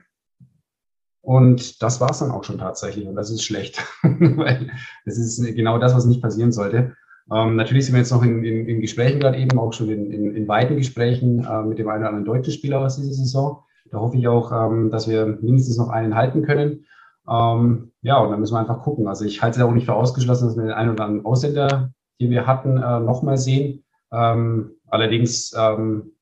[1.22, 3.07] Und das war es dann auch schon tatsächlich.
[3.07, 4.72] Und das ist schlecht, weil
[5.05, 6.95] das ist genau das, was nicht passieren sollte.
[7.32, 10.11] Ähm, natürlich sind wir jetzt noch in, in, in Gesprächen gerade eben, auch schon in,
[10.11, 13.63] in, in weiten Gesprächen äh, mit dem einen oder anderen deutschen Spieler aus dieser Saison.
[13.91, 16.86] Da hoffe ich auch, ähm, dass wir mindestens noch einen halten können.
[17.30, 19.07] Ähm, ja, und dann müssen wir einfach gucken.
[19.07, 21.91] Also ich halte es auch nicht für ausgeschlossen, dass wir den einen oder anderen Ausländer,
[22.19, 23.84] den wir hatten, äh, nochmal sehen.
[24.11, 26.13] Ähm, allerdings ähm,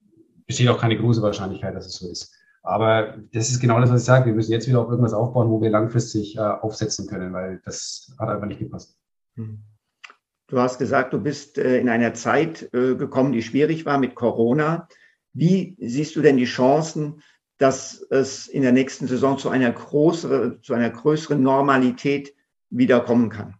[0.45, 2.33] besteht auch keine große Wahrscheinlichkeit, dass es so ist.
[2.63, 4.25] Aber das ist genau das, was ich sage.
[4.25, 8.13] Wir müssen jetzt wieder auf irgendwas aufbauen, wo wir langfristig äh, aufsetzen können, weil das
[8.19, 8.99] hat einfach nicht gepasst.
[9.35, 9.63] Hm.
[10.47, 14.15] Du hast gesagt, du bist äh, in einer Zeit äh, gekommen, die schwierig war mit
[14.15, 14.87] Corona.
[15.33, 17.21] Wie siehst du denn die Chancen,
[17.57, 22.33] dass es in der nächsten Saison zu einer größeren, zu einer größeren Normalität
[22.69, 23.55] wiederkommen kann?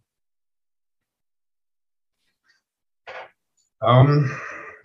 [3.81, 4.31] Ähm,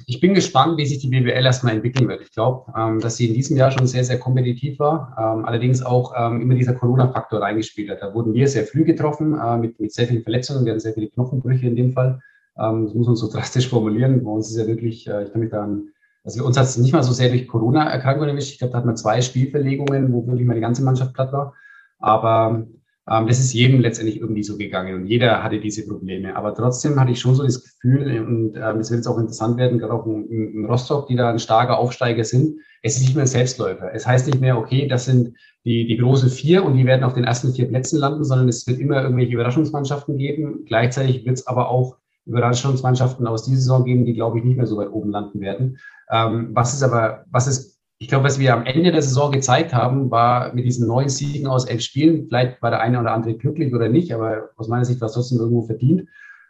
[0.06, 2.22] ich bin gespannt, wie sich die BWL erstmal entwickeln wird.
[2.22, 5.82] Ich glaube, ähm, dass sie in diesem Jahr schon sehr, sehr kompetitiv war, ähm, allerdings
[5.82, 8.02] auch ähm, immer dieser Corona-Faktor reingespielt hat.
[8.02, 10.64] Da wurden wir sehr früh getroffen äh, mit, mit sehr vielen Verletzungen.
[10.64, 12.20] Wir hatten sehr viele Knochenbrüche in dem Fall.
[12.58, 14.24] Ähm, das muss man so drastisch formulieren.
[14.24, 15.88] Bei uns ist ja wirklich, äh, ich kann mich daran
[16.24, 18.52] also uns hat es nicht mal so sehr durch Corona-Erkrankungen erwischt.
[18.52, 21.54] Ich glaube, da hat man zwei Spielverlegungen, wo wirklich mal die ganze Mannschaft platt war.
[21.98, 22.64] Aber
[23.04, 26.36] das ist jedem letztendlich irgendwie so gegangen und jeder hatte diese Probleme.
[26.36, 29.56] Aber trotzdem hatte ich schon so das Gefühl, und ähm, das wird jetzt auch interessant
[29.56, 33.24] werden, gerade auch im Rostock, die da ein starker Aufsteiger sind, es ist nicht mehr
[33.24, 33.92] ein Selbstläufer.
[33.92, 37.14] Es heißt nicht mehr, okay, das sind die, die großen vier und die werden auf
[37.14, 40.64] den ersten vier Plätzen landen, sondern es wird immer irgendwelche Überraschungsmannschaften geben.
[40.66, 41.96] Gleichzeitig wird es aber auch
[42.26, 45.78] Überraschungsmannschaften aus dieser Saison geben, die, glaube ich, nicht mehr so weit oben landen werden.
[46.10, 47.71] Ähm, was ist aber, was ist,
[48.02, 51.46] ich glaube, was wir am Ende der Saison gezeigt haben, war mit diesen neun Siegen
[51.46, 54.84] aus elf Spielen, vielleicht war der eine oder andere glücklich oder nicht, aber aus meiner
[54.84, 56.08] Sicht war es trotzdem irgendwo verdient,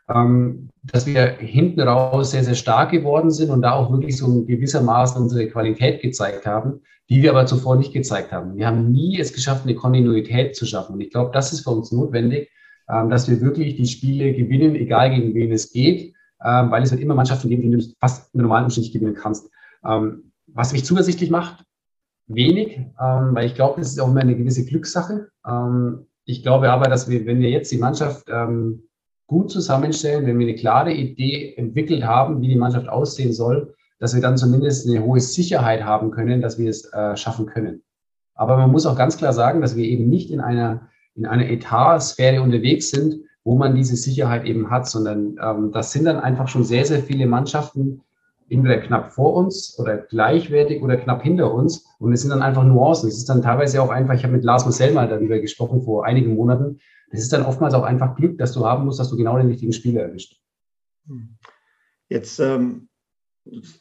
[0.08, 4.46] ähm, dass wir hinten raus sehr, sehr stark geworden sind und da auch wirklich so
[4.46, 6.80] gewissermaßen unsere Qualität gezeigt haben,
[7.10, 8.56] die wir aber zuvor nicht gezeigt haben.
[8.56, 10.94] Wir haben nie es geschafft, eine Kontinuität zu schaffen.
[10.94, 12.48] Und ich glaube, das ist für uns notwendig,
[12.88, 16.92] ähm, dass wir wirklich die Spiele gewinnen, egal gegen wen es geht, ähm, weil es
[16.92, 19.50] wird immer Mannschaften geben, die du fast im normalen Umständen gewinnen kannst.
[19.84, 21.64] Ähm, was mich zuversichtlich macht,
[22.26, 25.28] wenig, weil ich glaube, das ist auch immer eine gewisse Glückssache.
[26.24, 28.26] ich glaube aber, dass wir, wenn wir jetzt die Mannschaft
[29.26, 34.14] gut zusammenstellen, wenn wir eine klare Idee entwickelt haben, wie die Mannschaft aussehen soll, dass
[34.14, 37.82] wir dann zumindest eine hohe Sicherheit haben können, dass wir es äh, schaffen können.
[38.34, 41.48] Aber man muss auch ganz klar sagen, dass wir eben nicht in einer in einer
[41.48, 46.48] Etatsphäre unterwegs sind, wo man diese Sicherheit eben hat, sondern ähm, das sind dann einfach
[46.48, 48.00] schon sehr, sehr viele Mannschaften,
[48.52, 51.86] entweder knapp vor uns oder gleichwertig oder knapp hinter uns.
[51.98, 53.08] Und es sind dann einfach Nuancen.
[53.08, 56.04] Es ist dann teilweise auch einfach, ich habe mit Lars Marcel mal darüber gesprochen vor
[56.04, 56.78] einigen Monaten,
[57.12, 59.48] es ist dann oftmals auch einfach Glück, dass du haben musst, dass du genau den
[59.48, 60.40] richtigen Spieler erwischt.
[62.08, 62.88] Jetzt ähm,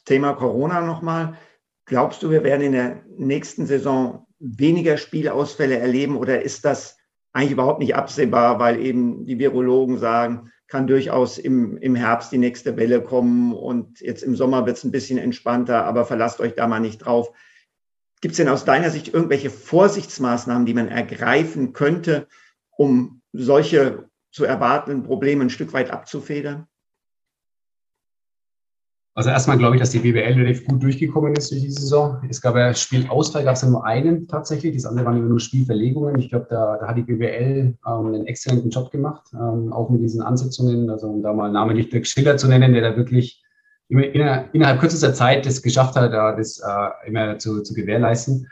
[0.05, 1.37] Thema Corona nochmal.
[1.85, 6.97] Glaubst du, wir werden in der nächsten Saison weniger Spielausfälle erleben oder ist das
[7.31, 12.37] eigentlich überhaupt nicht absehbar, weil eben die Virologen sagen, kann durchaus im, im Herbst die
[12.37, 16.55] nächste Welle kommen und jetzt im Sommer wird es ein bisschen entspannter, aber verlasst euch
[16.55, 17.29] da mal nicht drauf.
[18.21, 22.29] Gibt es denn aus deiner Sicht irgendwelche Vorsichtsmaßnahmen, die man ergreifen könnte,
[22.77, 26.67] um solche zu erwartenden Probleme ein Stück weit abzufedern?
[29.13, 32.21] Also erstmal glaube ich, dass die BWL relativ gut durchgekommen ist durch die Saison.
[32.29, 34.73] Es gab ja Spielausfall, gab es ja nur einen tatsächlich.
[34.73, 36.17] Das andere waren immer nur Spielverlegungen.
[36.17, 40.01] Ich glaube, da, da hat die BWL ähm, einen exzellenten Job gemacht, ähm, auch mit
[40.01, 40.89] diesen Ansetzungen.
[40.89, 43.43] Also um da mal namentlich Dirk Schiller zu nennen, der da wirklich
[43.89, 48.47] immer, inner, innerhalb kürzester Zeit das geschafft hat, da das äh, immer zu, zu gewährleisten.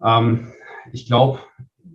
[0.00, 0.52] Ähm,
[0.92, 1.40] ich glaube,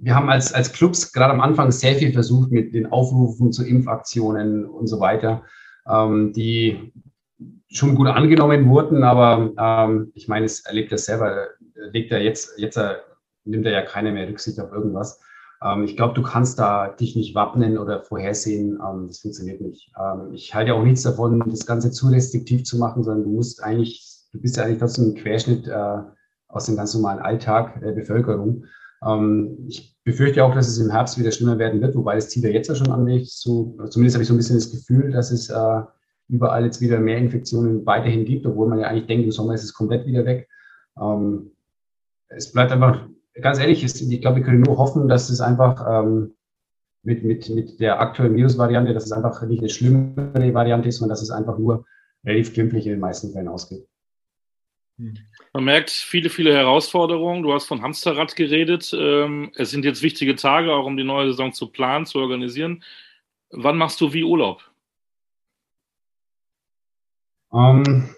[0.01, 3.65] wir haben als, als Clubs gerade am Anfang sehr viel versucht mit den Aufrufen zu
[3.65, 5.43] Impfaktionen und so weiter,
[5.89, 6.91] ähm, die
[7.71, 11.47] schon gut angenommen wurden, aber ähm, ich meine, es erlebt er selber,
[11.91, 12.99] legt er jetzt, jetzt er, äh,
[13.45, 15.21] nimmt er ja keine mehr Rücksicht auf irgendwas.
[15.63, 18.79] Ähm, ich glaube, du kannst da dich nicht wappnen oder vorhersehen.
[18.81, 19.91] Ähm, das funktioniert nicht.
[19.99, 23.63] Ähm, ich halte auch nichts davon, das Ganze zu restriktiv zu machen, sondern du musst
[23.63, 25.97] eigentlich, du bist ja eigentlich trotzdem ein Querschnitt äh,
[26.47, 28.65] aus dem ganz normalen Alltag der Bevölkerung.
[29.05, 32.43] Ähm, ich befürchte auch, dass es im Herbst wieder schlimmer werden wird, wobei es zieht
[32.43, 33.31] ja jetzt ja schon an mich.
[33.31, 35.81] So, zumindest habe ich so ein bisschen das Gefühl, dass es äh,
[36.29, 39.63] überall jetzt wieder mehr Infektionen weiterhin gibt, obwohl man ja eigentlich denkt, im Sommer ist
[39.63, 40.47] es komplett wieder weg.
[40.99, 41.51] Ähm,
[42.27, 43.07] es bleibt einfach,
[43.41, 46.33] ganz ehrlich, ich glaube, wir können nur hoffen, dass es einfach, ähm,
[47.03, 51.13] mit, mit, mit der aktuellen Virusvariante, dass es einfach nicht eine schlimmere Variante ist, sondern
[51.13, 51.85] dass es einfach nur
[52.25, 53.87] relativ glimpflich in den meisten Fällen ausgeht.
[54.97, 55.17] Hm.
[55.53, 57.43] Man merkt viele, viele Herausforderungen.
[57.43, 58.93] Du hast von Hamsterrad geredet.
[58.93, 62.83] Ähm, es sind jetzt wichtige Tage, auch um die neue Saison zu planen, zu organisieren.
[63.51, 64.68] Wann machst du wie Urlaub?
[67.51, 68.09] Um, ähm,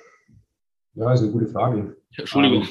[0.93, 1.95] ja, ist eine gute Frage.
[2.17, 2.63] Entschuldigung.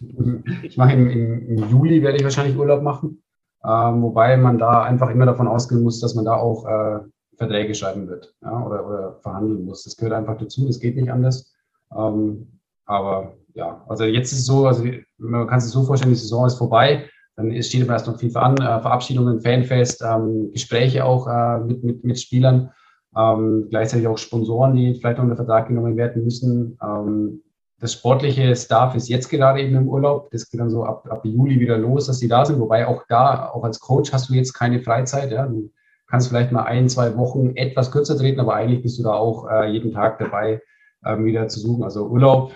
[0.00, 3.22] Ähm, ich mache im, im, im, Juli werde ich wahrscheinlich Urlaub machen,
[3.64, 7.00] ähm, wobei man da einfach immer davon ausgehen muss, dass man da auch äh,
[7.36, 9.84] Verträge schreiben wird ja, oder, oder verhandeln muss.
[9.84, 11.54] Das gehört einfach dazu, das geht nicht anders.
[11.96, 14.84] Ähm, aber ja, also jetzt ist es so, also
[15.18, 17.08] man kann sich so vorstellen, die Saison ist vorbei.
[17.36, 21.82] Dann steht aber erst noch viel an, äh, Verabschiedungen, Fanfest, ähm, Gespräche auch äh, mit,
[21.82, 22.70] mit, mit Spielern,
[23.16, 26.78] ähm, gleichzeitig auch Sponsoren, die vielleicht noch unter Vertrag genommen werden müssen.
[26.82, 27.42] Ähm,
[27.80, 30.30] das sportliche Staff ist jetzt gerade eben im Urlaub.
[30.30, 32.60] Das geht dann so ab, ab Juli wieder los, dass sie da sind.
[32.60, 35.32] Wobei auch da, auch als Coach hast du jetzt keine Freizeit.
[35.32, 35.46] Ja?
[35.46, 35.70] Du
[36.06, 39.50] kannst vielleicht mal ein, zwei Wochen etwas kürzer treten, aber eigentlich bist du da auch
[39.50, 40.62] äh, jeden Tag dabei,
[41.04, 41.82] ähm, wieder zu suchen.
[41.82, 42.52] Also Urlaub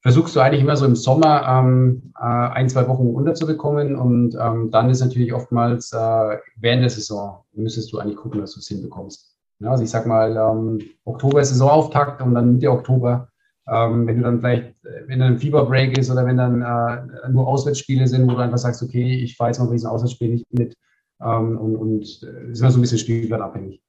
[0.00, 4.70] versuchst du eigentlich immer so im Sommer ähm, äh, ein, zwei Wochen unterzubekommen und ähm,
[4.70, 8.68] dann ist natürlich oftmals äh, während der Saison müsstest du eigentlich gucken, dass du es
[8.68, 9.36] hinbekommst.
[9.60, 13.28] Ja, also ich sag mal, ähm, Oktober ist Saisonauftakt und dann Mitte Oktober,
[13.68, 14.74] ähm, wenn du dann vielleicht,
[15.06, 18.58] wenn dann ein Fieberbreak ist oder wenn dann äh, nur Auswärtsspiele sind, wo du einfach
[18.58, 20.76] sagst, okay, ich fahre jetzt mal bei diesem Auswärtsspiel nicht mit
[21.22, 23.82] ähm, und, und äh, ist immer so ein bisschen spielplanabhängig.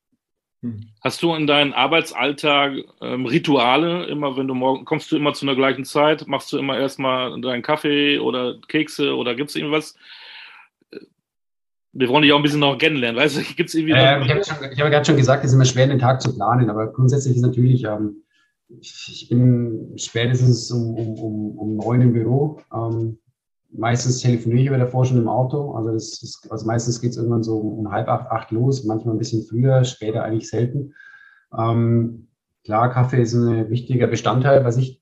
[0.61, 0.81] Hm.
[1.01, 4.05] Hast du in deinem Arbeitsalltag ähm, Rituale?
[4.05, 6.27] Immer wenn du morgen kommst du immer zu einer gleichen Zeit?
[6.27, 9.95] Machst du immer erstmal deinen Kaffee oder Kekse oder gibt es irgendwas?
[11.93, 13.41] Wir wollen dich auch ein bisschen noch kennenlernen, weißt du?
[13.55, 13.93] Gibt es irgendwie.
[13.93, 14.41] Äh, ich habe
[14.75, 17.35] ja hab gerade schon gesagt, es ist immer schwer, den Tag zu planen, aber grundsätzlich
[17.35, 18.23] ist natürlich, ähm,
[18.79, 22.61] ich, bin spätestens um, um, um, um neun im Büro.
[22.73, 23.17] Ähm,
[23.73, 25.73] meistens telefoniere ich aber davor schon im Auto.
[25.73, 29.15] Also, das ist, also meistens geht es irgendwann so um halb acht, acht los, manchmal
[29.15, 30.93] ein bisschen früher, später eigentlich selten.
[31.57, 32.27] Ähm,
[32.63, 34.63] klar, Kaffee ist ein wichtiger Bestandteil.
[34.63, 35.00] Was ich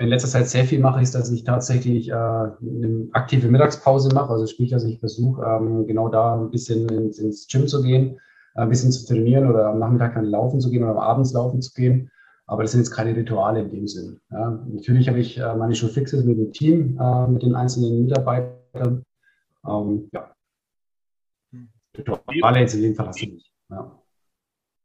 [0.00, 4.30] in letzter Zeit sehr viel mache, ist, dass ich tatsächlich äh, eine aktive Mittagspause mache.
[4.30, 8.18] Also sprich, dass ich versuche, ähm, genau da ein bisschen ins, ins Gym zu gehen,
[8.54, 11.60] ein bisschen zu trainieren oder am Nachmittag dann laufen zu gehen oder am Abends laufen
[11.60, 12.10] zu gehen.
[12.46, 14.18] Aber das sind jetzt keine Rituale in dem Sinn.
[14.30, 19.04] Ja, natürlich habe ich äh, meine Showfixes mit dem Team, äh, mit den einzelnen Mitarbeitern.
[19.68, 20.32] Ähm, ja.
[21.96, 23.52] Rituale jetzt in dem Fall hast du nicht.
[23.68, 23.99] Ja.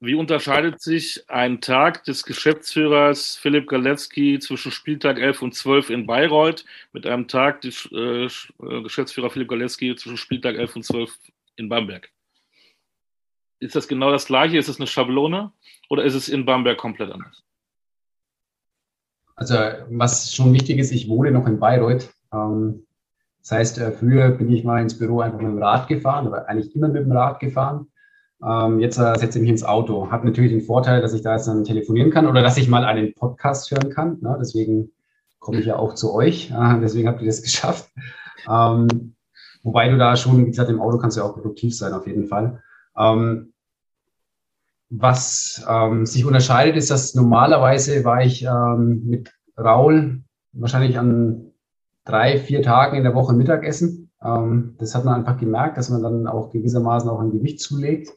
[0.01, 6.05] Wie unterscheidet sich ein Tag des Geschäftsführers Philipp Galewski zwischen Spieltag 11 und 12 in
[6.05, 8.29] Bayreuth mit einem Tag des äh, äh,
[8.83, 11.17] Geschäftsführer Philipp Galewski zwischen Spieltag 11 und 12
[11.55, 12.09] in Bamberg?
[13.59, 14.57] Ist das genau das gleiche?
[14.57, 15.53] Ist es eine Schablone
[15.89, 17.43] oder ist es in Bamberg komplett anders?
[19.37, 19.55] Also
[19.89, 22.13] was schon wichtig ist, ich wohne noch in Bayreuth.
[22.33, 22.85] Ähm,
[23.39, 26.49] das heißt, äh, früher bin ich mal ins Büro einfach mit dem Rad gefahren, aber
[26.49, 27.87] eigentlich immer mit dem Rad gefahren.
[28.45, 30.11] Ähm, jetzt äh, setze ich mich ins Auto.
[30.11, 32.85] Hat natürlich den Vorteil, dass ich da jetzt dann telefonieren kann oder dass ich mal
[32.85, 34.19] einen Podcast hören kann.
[34.21, 34.37] Ne?
[34.39, 34.91] Deswegen
[35.39, 36.51] komme ich ja auch zu euch.
[36.51, 37.89] Äh, deswegen habt ihr das geschafft.
[38.47, 39.15] Ähm,
[39.63, 42.05] wobei du da schon, wie gesagt, im Auto kannst du ja auch produktiv sein, auf
[42.05, 42.61] jeden Fall.
[42.97, 43.53] Ähm,
[44.89, 50.21] was ähm, sich unterscheidet, ist, dass normalerweise war ich ähm, mit Raul
[50.53, 51.51] wahrscheinlich an
[52.05, 54.11] drei, vier Tagen in der Woche Mittagessen.
[54.23, 58.11] Ähm, das hat man einfach gemerkt, dass man dann auch gewissermaßen auch ein Gewicht zulegt.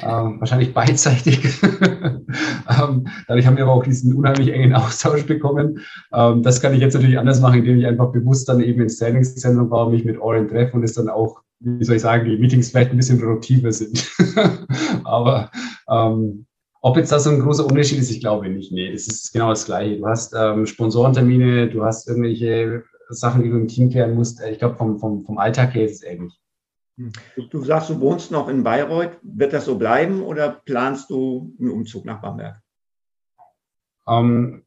[0.00, 1.44] Ähm, wahrscheinlich beidseitig.
[1.62, 5.80] ähm, dadurch haben wir aber auch diesen unheimlich engen Austausch bekommen.
[6.12, 8.98] Ähm, das kann ich jetzt natürlich anders machen, indem ich einfach bewusst dann eben ins
[8.98, 12.36] Trainingszentrum war, mich mit Oren treffe und es dann auch wie soll ich sagen, die
[12.36, 14.06] Meetings vielleicht ein bisschen produktiver sind.
[15.04, 15.50] Aber
[15.88, 16.46] ähm,
[16.82, 18.70] ob jetzt das so ein großer Unterschied ist, ich glaube nicht.
[18.70, 19.96] Nee, es ist genau das Gleiche.
[19.98, 24.42] Du hast ähm, Sponsorentermine, du hast irgendwelche Sachen, die du im Team klären musst.
[24.42, 26.38] Ich glaube, vom, vom, vom Alltag her ist es ähnlich.
[26.96, 27.12] Hm.
[27.50, 29.18] Du sagst, du wohnst noch in Bayreuth.
[29.22, 32.60] Wird das so bleiben oder planst du einen Umzug nach Bamberg?
[34.06, 34.62] Ähm,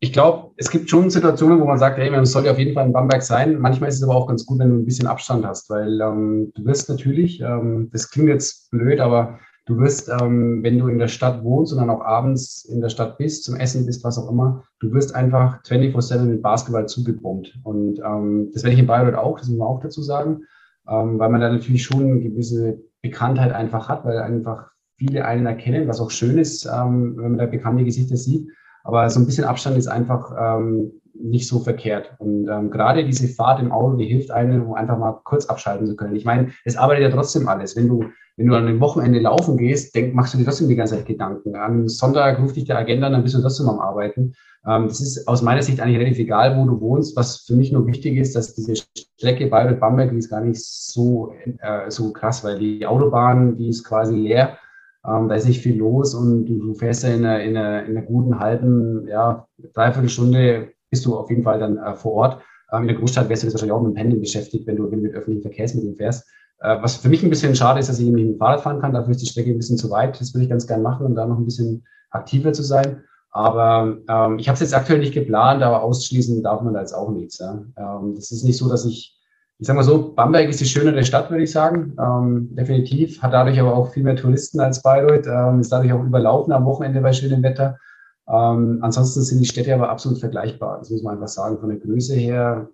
[0.00, 2.86] ich glaube, es gibt schon Situationen, wo man sagt, hey, man soll auf jeden Fall
[2.86, 3.58] in Bamberg sein.
[3.58, 6.52] Manchmal ist es aber auch ganz gut, wenn du ein bisschen Abstand hast, weil ähm,
[6.54, 10.98] du wirst natürlich, ähm, das klingt jetzt blöd, aber du wirst, ähm, wenn du in
[10.98, 14.18] der Stadt wohnst und dann auch abends in der Stadt bist, zum Essen bist, was
[14.18, 17.58] auch immer, du wirst einfach 24-7 mit Basketball zugebombt.
[17.64, 20.42] Und ähm, das werde ich in Bayreuth auch, das muss man auch dazu sagen,
[20.88, 25.46] ähm, weil man da natürlich schon eine gewisse Bekanntheit einfach hat, weil einfach viele einen
[25.46, 28.48] erkennen, was auch schön ist, ähm, wenn man da bekannte Gesichter sieht.
[28.86, 32.14] Aber so ein bisschen Abstand ist einfach ähm, nicht so verkehrt.
[32.18, 35.86] Und ähm, gerade diese Fahrt im Auto, die hilft einem, um einfach mal kurz abschalten
[35.86, 36.14] zu können.
[36.14, 37.74] Ich meine, es arbeitet ja trotzdem alles.
[37.76, 38.04] Wenn du,
[38.36, 41.06] wenn du an einem Wochenende laufen gehst, denk, machst du dir trotzdem die ganze Zeit
[41.06, 41.56] Gedanken.
[41.56, 44.34] Am Sonntag ruft dich der Agenda, dann bist du trotzdem am Arbeiten.
[44.66, 47.16] Ähm, das ist aus meiner Sicht eigentlich relativ egal, wo du wohnst.
[47.16, 51.32] Was für mich nur wichtig ist, dass diese Strecke Bayreuth-Bamberg, die ist gar nicht so,
[51.58, 54.58] äh, so krass, weil die Autobahn, die ist quasi leer.
[55.06, 57.84] Ähm, da ist nicht viel los und du, du fährst ja in einer, in, einer,
[57.84, 62.12] in einer guten halben, ja, dreiviertel Stunde bist du auf jeden Fall dann äh, vor
[62.12, 62.42] Ort.
[62.72, 64.90] Ähm, in der Großstadt wärst du jetzt wahrscheinlich auch mit dem Pendeln beschäftigt, wenn du,
[64.90, 66.26] wenn du mit öffentlichen Verkehrsmitteln fährst.
[66.60, 68.62] Äh, was für mich ein bisschen schade ist, dass ich eben nicht mit dem Fahrrad
[68.62, 68.94] fahren kann.
[68.94, 70.20] Dafür ist die Strecke ein bisschen zu weit.
[70.20, 73.02] Das würde ich ganz gern machen, um da noch ein bisschen aktiver zu sein.
[73.30, 76.94] Aber ähm, ich habe es jetzt aktuell nicht geplant, aber ausschließen darf man da jetzt
[76.94, 77.38] auch nichts.
[77.38, 77.62] Ja.
[77.76, 79.15] Ähm, ist nicht so, dass ich
[79.58, 81.96] ich sage mal so, Bamberg ist die schönere Stadt, würde ich sagen.
[81.98, 83.22] Ähm, definitiv.
[83.22, 85.26] Hat dadurch aber auch viel mehr Touristen als Bayreuth.
[85.26, 87.78] Ähm, ist dadurch auch überlaufen am Wochenende bei schönem Wetter.
[88.28, 90.78] Ähm, ansonsten sind die Städte aber absolut vergleichbar.
[90.78, 91.58] Das muss man einfach sagen.
[91.58, 92.68] Von der Größe her,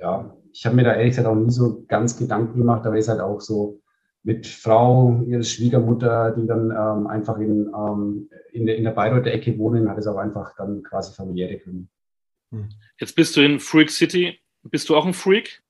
[0.00, 3.08] ja, ich habe mir da ehrlich gesagt auch nie so ganz Gedanken gemacht, aber ist
[3.08, 3.80] halt auch so
[4.24, 9.32] mit Frau, ihre Schwiegermutter, die dann ähm, einfach in, ähm, in, der, in der Bayreuther
[9.32, 11.86] Ecke wohnen, hat es auch einfach dann quasi familiäre Gründe.
[12.98, 14.40] Jetzt bist du in Freak City.
[14.64, 15.62] Bist du auch ein Freak?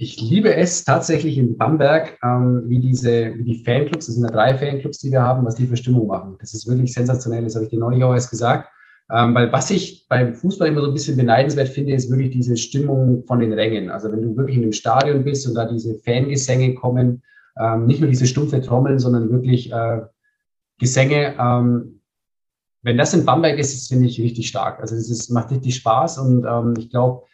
[0.00, 4.30] Ich liebe es tatsächlich in Bamberg, ähm, wie diese, wie die Fanclubs, das sind ja
[4.30, 6.36] drei Fanclubs, die wir haben, was die für Stimmung machen.
[6.38, 8.68] Das ist wirklich sensationell, das habe ich dir neulich auch erst gesagt.
[9.10, 12.56] Ähm, weil was ich beim Fußball immer so ein bisschen beneidenswert finde, ist wirklich diese
[12.56, 13.90] Stimmung von den Rängen.
[13.90, 17.22] Also wenn du wirklich in einem Stadion bist und da diese Fangesänge kommen,
[17.58, 20.02] ähm, nicht nur diese stumpfe Trommeln, sondern wirklich äh,
[20.78, 21.34] Gesänge.
[21.40, 22.02] Ähm,
[22.82, 24.78] wenn das in Bamberg ist, das finde ich richtig stark.
[24.78, 27.24] Also es macht richtig Spaß und ähm, ich glaube,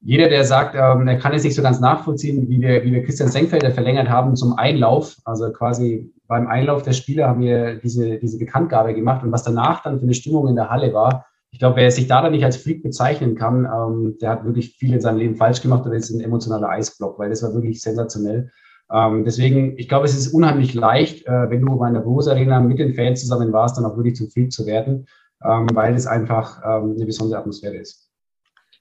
[0.00, 3.02] jeder, der sagt, ähm, er kann es nicht so ganz nachvollziehen, wie wir, wie wir
[3.02, 8.18] Christian Senkfelder verlängert haben zum Einlauf, also quasi beim Einlauf der Spieler haben wir diese,
[8.18, 11.58] diese Bekanntgabe gemacht und was danach dann für eine Stimmung in der Halle war, ich
[11.58, 14.92] glaube, wer sich da dann nicht als Freak bezeichnen kann, ähm, der hat wirklich viel
[14.92, 18.50] in seinem Leben falsch gemacht oder ist ein emotionaler Eisblock, weil das war wirklich sensationell.
[18.92, 22.60] Ähm, deswegen, ich glaube, es ist unheimlich leicht, äh, wenn du bei einer Rose Arena
[22.60, 25.06] mit den Fans zusammen warst, dann auch wirklich zum Freak zu werden,
[25.44, 28.07] ähm, weil es einfach ähm, eine besondere Atmosphäre ist.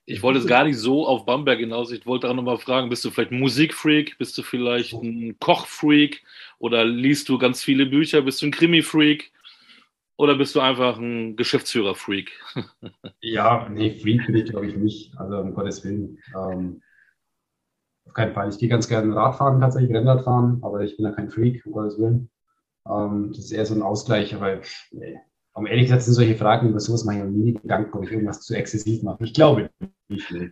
[0.08, 1.92] Ich wollte es gar nicht so auf Bamberg hinaus.
[1.92, 4.18] Ich wollte auch nochmal fragen, bist du vielleicht Musikfreak?
[4.18, 6.24] Bist du vielleicht ein Kochfreak?
[6.58, 8.22] Oder liest du ganz viele Bücher?
[8.22, 9.32] Bist du ein Krimi-Freak?
[10.16, 12.32] Oder bist du einfach ein Geschäftsführer-Freak?
[13.22, 15.16] ja, nee, Freak bin ich, glaube ich, nicht.
[15.20, 16.18] Also um Gottes Willen.
[16.36, 16.82] Ähm,
[18.06, 18.50] auf keinen Fall.
[18.50, 21.74] Ich gehe ganz gerne Radfahren, tatsächlich Rennrad fahren, aber ich bin ja kein Freak, um
[21.74, 22.32] Gottes Willen.
[22.90, 25.20] Ähm, das ist eher so ein Ausgleich, aber nee,
[25.54, 28.12] um ehrlich gesagt sind solche Fragen über sowas mache ich mir nie Gedanken, ob ich
[28.12, 29.24] irgendwas zu exzessiv mache.
[29.24, 29.70] Ich glaube
[30.10, 30.32] nicht.
[30.32, 30.52] Nee.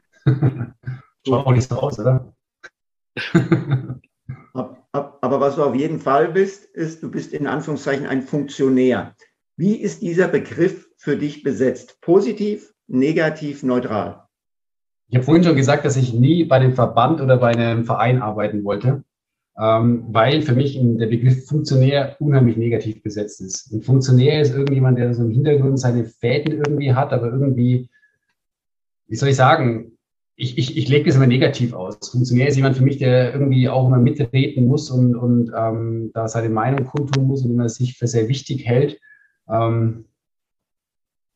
[1.28, 2.34] Schaut auch nicht so aus, oder?
[4.91, 9.16] Aber was du auf jeden Fall bist, ist, du bist in Anführungszeichen ein Funktionär.
[9.58, 11.99] Wie ist dieser Begriff für dich besetzt?
[12.01, 14.28] Positiv, negativ, neutral?
[15.08, 18.22] Ich habe vorhin schon gesagt, dass ich nie bei dem Verband oder bei einem Verein
[18.22, 19.03] arbeiten wollte
[19.58, 23.72] ähm, weil für mich der Begriff Funktionär unheimlich negativ besetzt ist.
[23.72, 27.89] Ein Funktionär ist irgendjemand, der so im Hintergrund seine Fäden irgendwie hat, aber irgendwie,
[29.08, 29.91] wie soll ich sagen,
[30.36, 31.97] ich, ich, ich lege das immer negativ aus.
[32.12, 36.28] Funktionär ist jemand für mich, der irgendwie auch immer mitreden muss und, und ähm, da
[36.28, 38.99] seine Meinung kundtun muss und immer sich für sehr wichtig hält.
[39.47, 40.06] Ähm,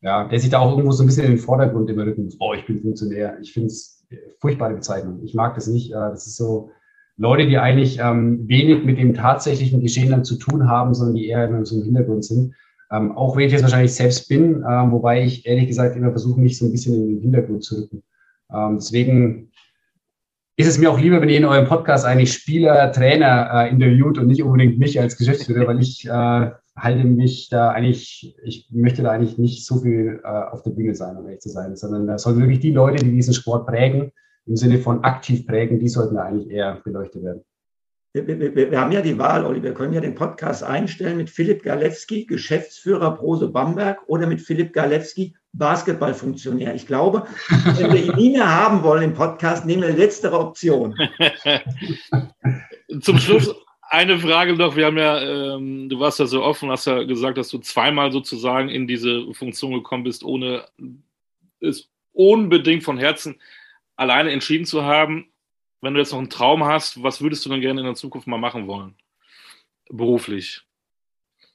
[0.02, 2.36] ja, der sich da auch irgendwo so ein bisschen in den Vordergrund immer rücken muss.
[2.40, 3.38] Oh, ich bin Funktionär.
[3.40, 4.06] Ich finde es
[4.38, 5.20] furchtbare Bezeichnung.
[5.24, 5.92] Ich mag das nicht.
[5.92, 6.70] Äh, das ist so,
[7.16, 11.28] Leute, die eigentlich ähm, wenig mit dem tatsächlichen Geschehen dann zu tun haben, sondern die
[11.28, 12.54] eher immer so im Hintergrund sind.
[12.92, 16.40] Ähm, auch wenn ich jetzt wahrscheinlich selbst bin, ähm, wobei ich ehrlich gesagt immer versuche,
[16.40, 18.02] mich so ein bisschen in den Hintergrund zu rücken.
[18.52, 19.52] Ähm, deswegen
[20.56, 24.18] ist es mir auch lieber, wenn ihr in eurem Podcast eigentlich Spieler, Trainer äh, interviewt
[24.18, 29.02] und nicht unbedingt mich als Geschäftsführer, weil ich äh, halte mich da eigentlich, ich möchte
[29.02, 32.06] da eigentlich nicht so viel äh, auf der Bühne sein, um ehrlich zu sein, sondern
[32.06, 34.12] da sollen wirklich die Leute, die diesen Sport prägen,
[34.46, 37.42] im Sinne von aktiv prägen, die sollten eigentlich eher beleuchtet werden.
[38.12, 41.30] Wir, wir, wir, haben ja die Wahl, Olli, wir können ja den Podcast einstellen mit
[41.30, 46.74] Philipp Galewski, Geschäftsführer Prose Bamberg oder mit Philipp Galewski, Basketballfunktionär.
[46.74, 50.96] Ich glaube, wenn wir ihn nie mehr haben wollen im Podcast, nehmen wir letztere Option.
[53.00, 54.74] Zum Schluss eine Frage noch.
[54.74, 58.10] Wir haben ja, ähm, du warst ja so offen, hast ja gesagt, dass du zweimal
[58.10, 60.64] sozusagen in diese Funktion gekommen bist, ohne
[61.60, 63.40] es unbedingt von Herzen
[63.94, 65.30] alleine entschieden zu haben,
[65.82, 68.26] wenn du jetzt noch einen Traum hast, was würdest du dann gerne in der Zukunft
[68.26, 68.94] mal machen wollen?
[69.88, 70.62] Beruflich.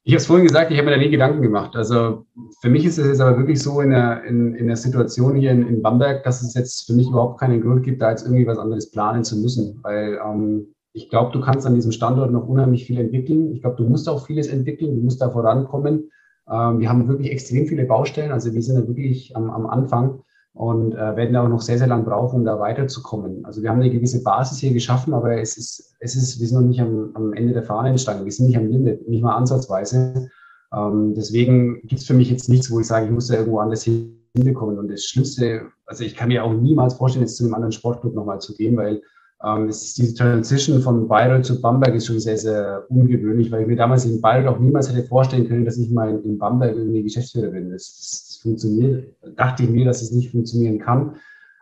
[0.03, 1.75] Ich habe es vorhin gesagt, ich habe mir da nie Gedanken gemacht.
[1.75, 2.27] Also
[2.61, 5.51] für mich ist es jetzt aber wirklich so in der, in, in der Situation hier
[5.51, 8.45] in, in Bamberg, dass es jetzt für mich überhaupt keinen Grund gibt, da jetzt irgendwie
[8.45, 9.79] was anderes planen zu müssen.
[9.81, 13.51] Weil ähm, ich glaube, du kannst an diesem Standort noch unheimlich viel entwickeln.
[13.51, 16.11] Ich glaube, du musst auch vieles entwickeln, du musst da vorankommen.
[16.47, 20.19] Ähm, wir haben wirklich extrem viele Baustellen, also wir sind da wirklich am, am Anfang
[20.55, 23.45] und äh, werden auch noch sehr, sehr lang brauchen, um da weiterzukommen.
[23.45, 26.61] Also wir haben eine gewisse Basis hier geschaffen, aber es ist, es ist, wir sind
[26.61, 30.29] noch nicht am, am Ende der Fahnenstange, wir sind nicht am Limit, nicht mal ansatzweise.
[30.73, 33.59] Ähm, deswegen gibt es für mich jetzt nichts, wo ich sage, ich muss da irgendwo
[33.59, 34.79] anders hinbekommen.
[34.79, 38.15] Und das Schlimmste, also ich kann mir auch niemals vorstellen, jetzt zu einem anderen Sportclub
[38.15, 39.01] nochmal zu gehen, weil
[39.43, 43.63] ähm, es ist diese Transition von Bayreuth zu Bamberg ist schon sehr, sehr ungewöhnlich, weil
[43.63, 46.37] ich mir damals in Bayreuth auch niemals hätte vorstellen können, dass ich mal in, in
[46.37, 47.69] Bamberg irgendwie Geschäftsführer bin.
[47.71, 51.15] Das, das, funktioniert, dachte ich mir, dass es nicht funktionieren kann.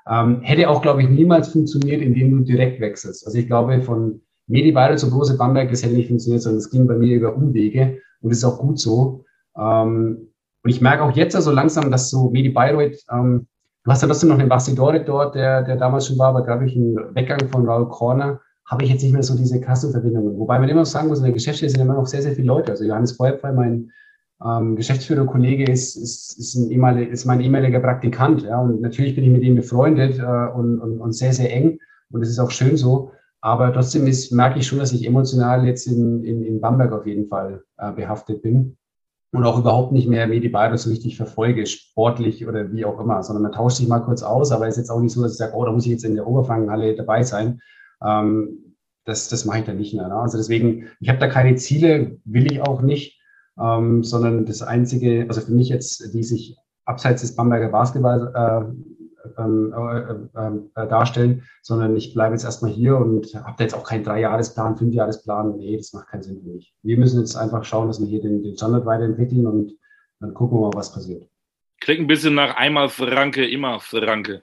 [0.09, 3.25] Ähm, hätte auch, glaube ich, niemals funktioniert, indem du direkt wechselst.
[3.25, 6.69] Also ich glaube, von Medi Bayreuth zu Große Bamberg, das hätte nicht funktioniert, sondern es
[6.69, 9.23] ging bei mir über Umwege und das ist auch gut so.
[9.57, 10.29] Ähm,
[10.63, 13.47] und ich merke auch jetzt also langsam, dass so Medi Bayreuth ähm,
[13.83, 16.65] Du hast ja trotzdem noch den Bastidore dort, der, der damals schon war, aber glaube
[16.65, 20.39] ich, ein Weggang von Raul Corner habe ich jetzt nicht mehr so diese Kassenverbindungen.
[20.39, 22.47] Wobei man immer noch sagen muss, in der Geschäftsstelle sind immer noch sehr, sehr viele
[22.47, 22.71] Leute.
[22.71, 23.91] Also Johannes Feuerfrei, mein
[24.45, 28.43] ähm, Geschäftsführer-Kollege, ist, ist, ist, ein ehemalig, ist mein ehemaliger Praktikant.
[28.43, 31.79] Ja, und natürlich bin ich mit ihm befreundet äh, und, und, und sehr, sehr eng.
[32.11, 33.11] Und das ist auch schön so.
[33.41, 37.05] Aber trotzdem ist, merke ich schon, dass ich emotional jetzt in, in, in Bamberg auf
[37.05, 38.77] jeden Fall äh, behaftet bin
[39.33, 43.43] und auch überhaupt nicht mehr Medibayro so richtig verfolge, sportlich oder wie auch immer, sondern
[43.43, 45.37] man tauscht sich mal kurz aus, aber es ist jetzt auch nicht so, dass ich
[45.39, 47.59] sage, oh, da muss ich jetzt in der Oberfrankenhalle dabei sein.
[48.01, 48.75] Ähm,
[49.05, 50.07] das, das mache ich dann nicht mehr.
[50.07, 50.15] Ne?
[50.15, 53.19] Also deswegen, ich habe da keine Ziele, will ich auch nicht,
[53.59, 58.93] ähm, sondern das Einzige, also für mich jetzt, die sich abseits des Bamberger Basketball äh,
[59.37, 59.99] ähm, äh,
[60.37, 64.03] äh, äh, darstellen, sondern ich bleibe jetzt erstmal hier und habe da jetzt auch keinen
[64.03, 65.57] Dreijahresplan, Fünfjahresplan.
[65.57, 66.73] Nee, das macht keinen Sinn für mich.
[66.83, 69.73] Wir müssen jetzt einfach schauen, dass wir hier den, den Standard weiterentwickeln und
[70.19, 71.27] dann gucken wir mal, was passiert.
[71.79, 74.41] Klingt ein bisschen nach einmal Franke, immer Franke.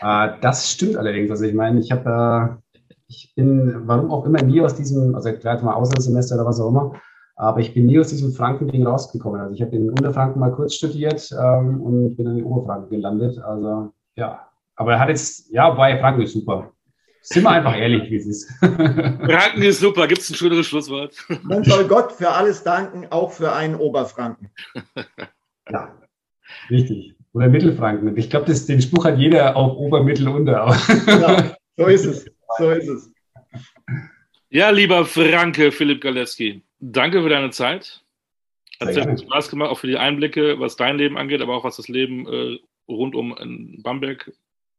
[0.00, 1.30] Äh, das stimmt allerdings.
[1.30, 2.66] Also ich meine, ich habe äh,
[3.08, 6.68] ich bin, warum auch immer, nie aus diesem, also gleich mal Auslandssemester oder was auch
[6.68, 7.00] immer,
[7.36, 9.40] aber ich bin nie aus diesem Franken-Ding rausgekommen.
[9.40, 13.38] Also ich habe in Unterfranken mal kurz studiert ähm, und bin dann in Oberfranken gelandet.
[13.38, 16.72] Also ja, aber er hat jetzt, ja, bei Franken ist super.
[17.20, 18.50] Sind wir einfach ehrlich, wie es ist.
[18.60, 20.06] Franken ist super.
[20.06, 21.16] Gibt es ein schöneres Schlusswort?
[21.42, 24.50] Man soll Gott für alles danken, auch für einen Oberfranken.
[25.68, 25.92] Ja,
[26.70, 27.16] richtig.
[27.32, 28.16] Oder Mittelfranken.
[28.16, 30.64] Ich glaube, den Spruch hat jeder auf Ober, Mittel, Unter.
[31.06, 31.38] Genau,
[31.76, 32.30] so ist es.
[32.56, 33.12] So ist es.
[34.48, 38.02] Ja, lieber Franke, Philipp Galeski, danke für deine Zeit.
[38.80, 41.64] Hat sehr viel Spaß gemacht, auch für die Einblicke, was dein Leben angeht, aber auch
[41.64, 42.58] was das Leben äh,
[42.88, 43.34] rund um
[43.82, 44.32] Bamberg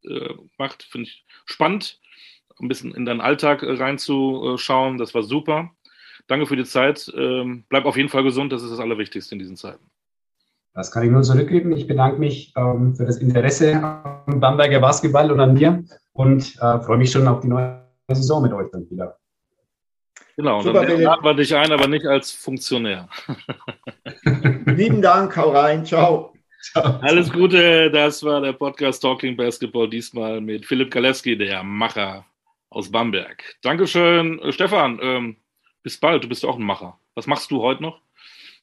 [0.03, 0.83] äh, macht.
[0.83, 1.99] Finde ich spannend,
[2.59, 4.97] ein bisschen in deinen Alltag äh, reinzuschauen.
[4.97, 5.71] Das war super.
[6.27, 7.11] Danke für die Zeit.
[7.15, 9.83] Ähm, bleib auf jeden Fall gesund, das ist das Allerwichtigste in diesen Zeiten.
[10.73, 11.71] Das kann ich nur zurückgeben.
[11.71, 15.83] Ich bedanke mich ähm, für das Interesse am Bamberger Basketball und an mir
[16.13, 19.17] und äh, freue mich schon auf die neue Saison mit euch dann wieder.
[20.37, 23.09] Genau, Super, dann laden wir dich ein, aber nicht als Funktionär.
[24.67, 26.35] Lieben Dank, hau rein, ciao.
[26.61, 26.99] ciao.
[27.01, 32.23] Alles Gute, das war der Podcast Talking Basketball, diesmal mit Philipp Kaleski, der Macher
[32.69, 33.43] aus Bamberg.
[33.63, 34.99] Dankeschön, Stefan.
[35.01, 35.37] Ähm,
[35.81, 36.99] bis bald, du bist auch ein Macher.
[37.15, 37.99] Was machst du heute noch?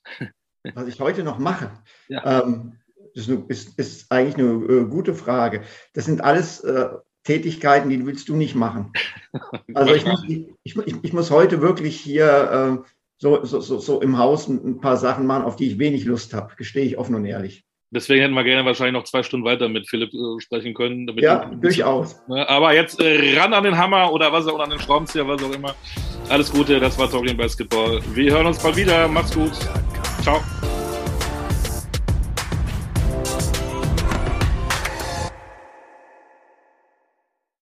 [0.74, 1.72] Was ich heute noch mache?
[2.06, 2.42] Ja.
[2.42, 2.78] Ähm,
[3.14, 5.62] ist, ist, eigentlich eine äh, gute Frage.
[5.92, 6.88] Das sind alles äh,
[7.24, 8.92] Tätigkeiten, die willst du nicht machen.
[9.74, 14.16] Also ich muss, ich, ich, muss heute wirklich hier äh, so, so, so, so im
[14.16, 17.24] Haus ein paar Sachen machen, auf die ich wenig Lust habe, gestehe ich offen und
[17.24, 17.64] ehrlich.
[17.90, 21.08] Deswegen hätten wir gerne wahrscheinlich noch zwei Stunden weiter mit Philipp äh, sprechen können.
[21.18, 22.16] ja, durchaus.
[22.28, 22.48] Ne?
[22.48, 25.42] Aber jetzt äh, ran an den Hammer oder was auch, oder an den Schraubenzieher, was
[25.42, 25.74] auch immer.
[26.28, 28.00] Alles Gute, das war Talking Basketball.
[28.14, 29.06] Wir hören uns bald wieder.
[29.06, 29.52] Macht's gut.
[30.22, 30.40] Ciao.